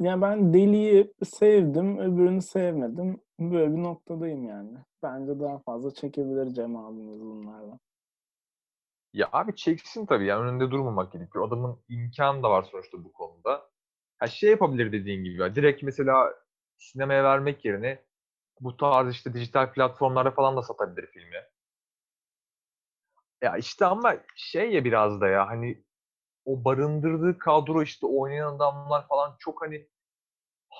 ya 0.00 0.20
ben 0.20 0.54
Deli'yi 0.54 1.12
sevdim, 1.24 1.98
öbürünü 1.98 2.42
sevmedim. 2.42 3.20
Böyle 3.40 3.72
bir 3.72 3.82
noktadayım 3.82 4.44
yani. 4.44 4.78
Bence 5.02 5.40
daha 5.40 5.58
fazla 5.58 5.94
çekebilir 5.94 6.46
Cem 6.46 6.76
abimiz 6.76 7.20
bunlarla. 7.20 7.78
Ya 9.12 9.28
abi 9.32 9.56
çeksin 9.56 10.06
tabii 10.06 10.26
yani 10.26 10.50
önünde 10.50 10.70
durmamak 10.70 11.12
gerekiyor. 11.12 11.48
Adamın 11.48 11.80
imkanı 11.88 12.42
da 12.42 12.50
var 12.50 12.62
sonuçta 12.62 13.04
bu 13.04 13.12
konuda. 13.12 13.71
Ha 14.22 14.28
şey 14.28 14.50
yapabilir 14.50 14.92
dediğin 14.92 15.24
gibi 15.24 15.40
ya. 15.40 15.54
Direkt 15.54 15.82
mesela 15.82 16.34
sinemaya 16.78 17.24
vermek 17.24 17.64
yerine 17.64 18.02
bu 18.60 18.76
tarz 18.76 19.10
işte 19.14 19.34
dijital 19.34 19.72
platformlarda 19.72 20.30
falan 20.30 20.56
da 20.56 20.62
satabilir 20.62 21.06
filmi. 21.06 21.36
Ya 23.42 23.56
işte 23.56 23.86
ama 23.86 24.16
şey 24.36 24.72
ya 24.72 24.84
biraz 24.84 25.20
da 25.20 25.28
ya 25.28 25.48
hani 25.48 25.84
o 26.44 26.64
barındırdığı 26.64 27.38
kadro 27.38 27.82
işte 27.82 28.06
oynayan 28.06 28.56
adamlar 28.56 29.08
falan 29.08 29.36
çok 29.38 29.62
hani 29.62 29.88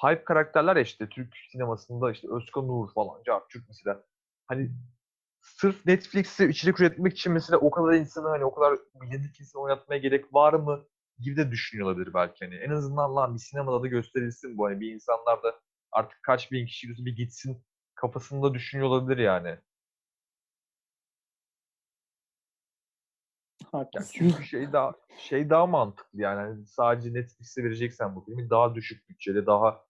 hype 0.03 0.25
karakterler 0.25 0.77
ya 0.77 0.83
işte 0.83 1.09
Türk 1.09 1.35
sinemasında 1.53 2.13
işte 2.13 2.29
Özkan 2.31 2.69
Uğur 2.69 2.93
falan, 2.93 3.23
Cahçurt 3.23 3.65
mesela. 3.69 4.05
Hani 4.47 4.71
sırf 5.41 5.87
Netflix'e 5.87 6.49
içerik 6.49 6.81
üretmek 6.81 7.13
için 7.13 7.33
mesela 7.33 7.59
o 7.59 7.71
kadar 7.71 7.93
insanı 7.95 8.29
hani 8.29 8.45
o 8.45 8.55
kadar 8.55 8.79
bilindik 8.95 9.41
insanı 9.41 9.63
oynatmaya 9.63 10.01
gerek 10.01 10.35
var 10.35 10.53
mı 10.53 10.85
gibi 11.23 11.37
de 11.37 11.51
düşünüyor 11.51 11.89
olabilir 11.89 12.15
belki 12.15 12.45
hani. 12.45 12.55
En 12.55 12.71
azından 12.71 13.17
lan 13.17 13.35
bir 13.35 13.39
sinemada 13.39 13.83
da 13.83 13.87
gösterilsin 13.87 14.59
bu 14.59 14.67
hani 14.67 14.81
bir 14.81 14.95
insanlar 14.95 15.43
da 15.43 15.61
artık 15.93 16.23
kaç 16.23 16.53
bin 16.53 16.67
kişi 16.67 16.89
bir 16.89 17.17
gitsin 17.17 17.65
kafasında 17.95 18.55
düşünüyor 18.55 18.89
olabilir 18.89 19.19
yani. 19.19 19.49
Ya 19.49 19.63
Haklısın. 23.81 24.11
çünkü 24.15 24.45
şey 24.45 24.73
daha 24.73 24.93
şey 25.19 25.51
daha 25.51 25.67
mantıklı 25.67 26.21
yani 26.21 26.41
Hani 26.41 26.67
sadece 26.67 27.15
Netflix'e 27.15 27.65
vereceksen 27.65 28.17
bu 28.17 28.25
filmi 28.25 28.51
daha 28.51 28.75
düşük 28.75 29.09
bütçeli, 29.09 29.47
daha 29.47 29.85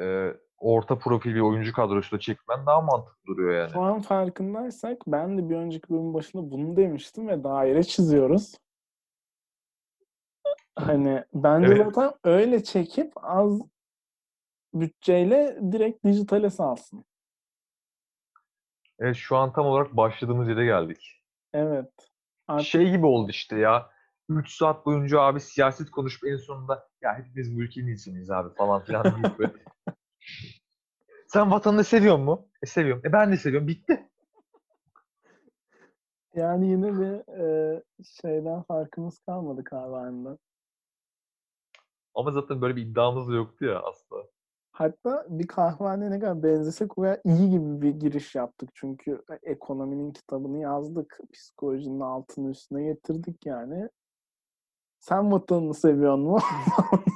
e, 0.00 0.34
orta 0.58 0.98
profil 0.98 1.34
bir 1.34 1.40
oyuncu 1.40 1.72
kadrosuyla 1.72 2.20
çekmen 2.20 2.66
daha 2.66 2.80
mantıklı 2.80 3.26
duruyor 3.26 3.54
yani. 3.54 3.72
Şu 3.72 3.80
an 3.80 4.00
farkındaysak 4.00 4.98
ben 5.06 5.38
de 5.38 5.50
bir 5.50 5.56
önceki 5.56 5.90
bölümün 5.90 6.14
başında 6.14 6.50
bunu 6.50 6.76
demiştim 6.76 7.28
ve 7.28 7.44
daire 7.44 7.82
çiziyoruz. 7.82 8.54
Hani 10.76 11.24
bence 11.34 11.66
Evet. 11.68 11.78
zaten 11.78 12.12
öyle 12.24 12.64
çekip 12.64 13.12
az 13.16 13.60
bütçeyle 14.74 15.58
direkt 15.72 16.04
dijitale 16.04 16.50
salsın. 16.50 17.04
Evet 18.98 19.16
şu 19.16 19.36
an 19.36 19.52
tam 19.52 19.66
olarak 19.66 19.96
başladığımız 19.96 20.48
yere 20.48 20.64
geldik. 20.64 21.22
Evet. 21.52 21.92
Artık 22.48 22.66
Şey 22.66 22.90
gibi 22.90 23.06
oldu 23.06 23.30
işte 23.30 23.58
ya. 23.58 23.90
3 24.28 24.56
saat 24.56 24.86
boyunca 24.86 25.20
abi 25.20 25.40
siyaset 25.40 25.90
konuşup 25.90 26.24
en 26.28 26.36
sonunda 26.36 26.88
ya 27.02 27.18
hepimiz 27.18 27.56
bu 27.56 27.62
ülkenin 27.62 27.86
insanıyız 27.86 28.30
abi 28.30 28.54
falan 28.54 28.84
filan 28.84 29.04
deyip 29.04 29.38
böyle. 29.38 29.52
Sen 31.26 31.50
vatanını 31.50 31.84
seviyor 31.84 32.18
mu? 32.18 32.48
E 32.62 32.66
seviyorum. 32.66 33.02
E 33.06 33.12
ben 33.12 33.32
de 33.32 33.36
seviyorum. 33.36 33.68
Bitti. 33.68 34.08
yani 36.34 36.68
yine 36.70 36.92
bir 37.00 37.38
e, 37.40 37.82
şeyden 38.20 38.62
farkımız 38.62 39.18
kalmadı 39.18 39.64
kahvehaneden. 39.64 40.38
Ama 42.14 42.30
zaten 42.30 42.60
böyle 42.60 42.76
bir 42.76 42.82
iddiamız 42.82 43.34
yoktu 43.34 43.64
ya 43.64 43.80
asla. 43.82 44.16
Hatta 44.72 45.26
bir 45.28 45.46
kahvehaneye 45.46 46.10
ne 46.10 46.18
kadar 46.18 46.42
benzesek 46.42 46.98
veya 46.98 47.20
iyi 47.24 47.50
gibi 47.50 47.82
bir 47.82 47.90
giriş 47.90 48.34
yaptık. 48.34 48.70
Çünkü 48.74 49.22
ekonominin 49.42 50.12
kitabını 50.12 50.58
yazdık. 50.58 51.18
Psikolojinin 51.32 52.00
altını 52.00 52.50
üstüne 52.50 52.84
getirdik 52.84 53.46
yani. 53.46 53.88
Sen 54.98 55.32
vatanını 55.32 55.74
seviyor 55.74 56.16
mu? 56.16 56.38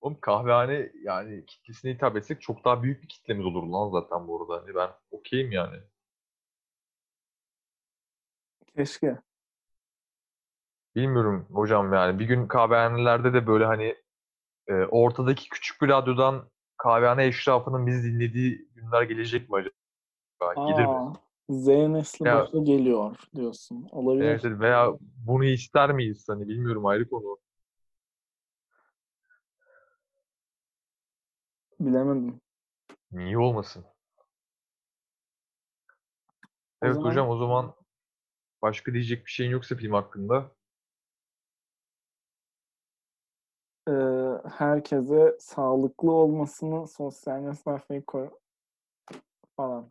Oğlum 0.00 0.20
kahvehane 0.20 0.92
yani 1.02 1.46
kitlesine 1.46 1.92
hitap 1.94 2.16
etsek 2.16 2.40
çok 2.40 2.64
daha 2.64 2.82
büyük 2.82 3.02
bir 3.02 3.08
kitlemiz 3.08 3.46
olur 3.46 3.62
lan 3.62 3.90
zaten 3.90 4.28
bu 4.28 4.42
arada. 4.42 4.62
Hani 4.62 4.74
ben 4.74 4.90
okeyim 5.10 5.52
yani. 5.52 5.76
Keşke. 8.78 9.18
Bilmiyorum 10.96 11.46
hocam 11.52 11.92
yani. 11.92 12.18
Bir 12.18 12.24
gün 12.24 12.46
kahvehanelerde 12.46 13.32
de 13.32 13.46
böyle 13.46 13.64
hani 13.64 13.96
e, 14.68 14.74
ortadaki 14.74 15.48
küçük 15.48 15.82
bir 15.82 15.88
radyodan 15.88 16.50
kahvehane 16.76 17.26
eşrafının 17.26 17.86
bizi 17.86 18.02
dinlediği 18.12 18.68
günler 18.74 19.02
gelecek 19.02 19.50
mi 19.50 19.56
acaba? 19.56 19.74
Gelir 20.68 20.86
mi? 20.86 20.88
Aa, 20.88 21.12
Z 21.50 21.66
nesli 21.68 22.28
Ya- 22.28 22.40
başa 22.40 22.58
geliyor 22.58 23.16
diyorsun. 23.34 23.88
Olabilir. 23.92 24.24
Evet. 24.24 24.44
veya 24.44 24.92
bunu 25.26 25.44
ister 25.44 25.92
miyiz? 25.92 26.24
Hani 26.28 26.48
bilmiyorum 26.48 26.86
ayrı 26.86 27.08
konu. 27.10 27.38
Bilemedim. 31.80 32.40
Niye 33.12 33.38
olmasın? 33.38 33.84
O 33.84 33.88
Evet 36.82 36.94
zaman- 36.94 37.10
hocam 37.10 37.28
o 37.28 37.36
zaman 37.36 37.74
başka 38.62 38.92
diyecek 38.92 39.26
bir 39.26 39.30
şeyin 39.30 39.50
yoksa 39.50 39.76
film 39.76 39.92
hakkında. 39.92 40.50
Ee, 43.88 43.92
herkese 44.58 45.36
sağlıklı 45.38 46.12
olmasını 46.12 46.88
sosyal 46.88 47.40
mesafeyi 47.40 48.04
koy 48.04 48.30
falan. 49.56 49.90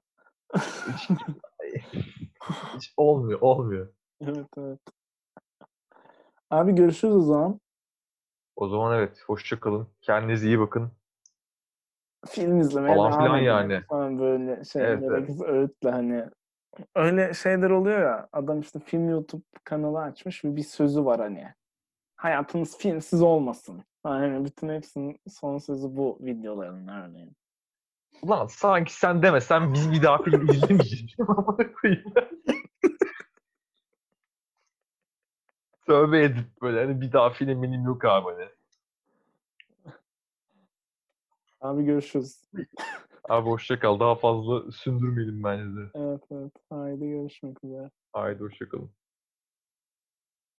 Hiç 2.76 2.94
olmuyor, 2.98 3.42
olmuyor. 3.42 3.94
Evet 4.22 4.48
evet. 4.58 4.80
Abi 6.50 6.76
görüşürüz 6.76 7.16
o 7.16 7.22
zaman. 7.22 7.60
O 8.56 8.68
zaman 8.68 8.98
evet, 8.98 9.24
hoşça 9.26 9.60
kalın. 9.60 9.88
Kendinize 10.02 10.48
iyi 10.48 10.60
bakın. 10.60 10.92
Film 12.28 12.60
izlemeye 12.60 12.96
Falan 12.96 13.12
devam 13.12 13.24
filan 13.24 13.38
yani. 13.38 13.82
Falan 13.90 14.20
böyle 14.20 14.64
şey 14.66 14.82
Evet, 14.82 15.04
evet. 15.04 15.42
öğütle 15.42 15.92
hani. 15.92 16.30
Öyle 16.96 17.34
şeyler 17.34 17.70
oluyor 17.70 18.02
ya. 18.02 18.30
Adam 18.34 18.60
işte 18.60 18.80
film 18.80 19.10
YouTube 19.10 19.44
kanalı 19.64 20.02
açmış 20.02 20.46
ve 20.46 20.56
bir 20.56 20.64
sözü 20.64 21.06
var 21.06 21.20
hani. 21.20 21.54
Hayatınız 22.16 22.78
filmsiz 22.78 23.22
olmasın. 23.22 23.84
Yani 24.06 24.46
bütün 24.46 24.70
hepsinin 24.70 25.20
son 25.30 25.58
sözü 25.58 25.98
bu 25.98 26.18
videoların 26.22 26.88
örneğin. 26.88 27.36
Ulan 28.22 28.46
sanki 28.46 28.94
sen 28.94 29.24
demesen 29.24 29.74
biz 29.74 29.92
bir 29.92 30.04
daha 30.04 30.18
film 30.18 30.50
izlemeyeceğiz. 30.50 31.16
Tövbe 35.86 36.24
edip 36.24 36.62
böyle 36.62 36.86
hani 36.86 37.02
bir 37.02 37.12
daha 37.12 37.30
film 37.30 37.64
benim 37.64 37.86
yok 37.86 38.06
abi 38.06 38.26
hani. 38.26 38.50
Abi 41.62 41.86
görüşürüz. 41.86 42.42
Abi 43.30 43.50
hoşça 43.50 43.80
kal. 43.80 44.00
Daha 44.00 44.16
fazla 44.16 44.72
sündürmeyelim 44.72 45.44
bence 45.44 45.64
de. 45.64 45.92
Evet 45.96 46.22
evet. 46.32 46.52
Haydi 46.70 47.10
görüşmek 47.10 47.64
üzere. 47.64 47.92
Haydi 48.14 48.40
hoşça 48.40 48.70
kalın. 48.70 48.90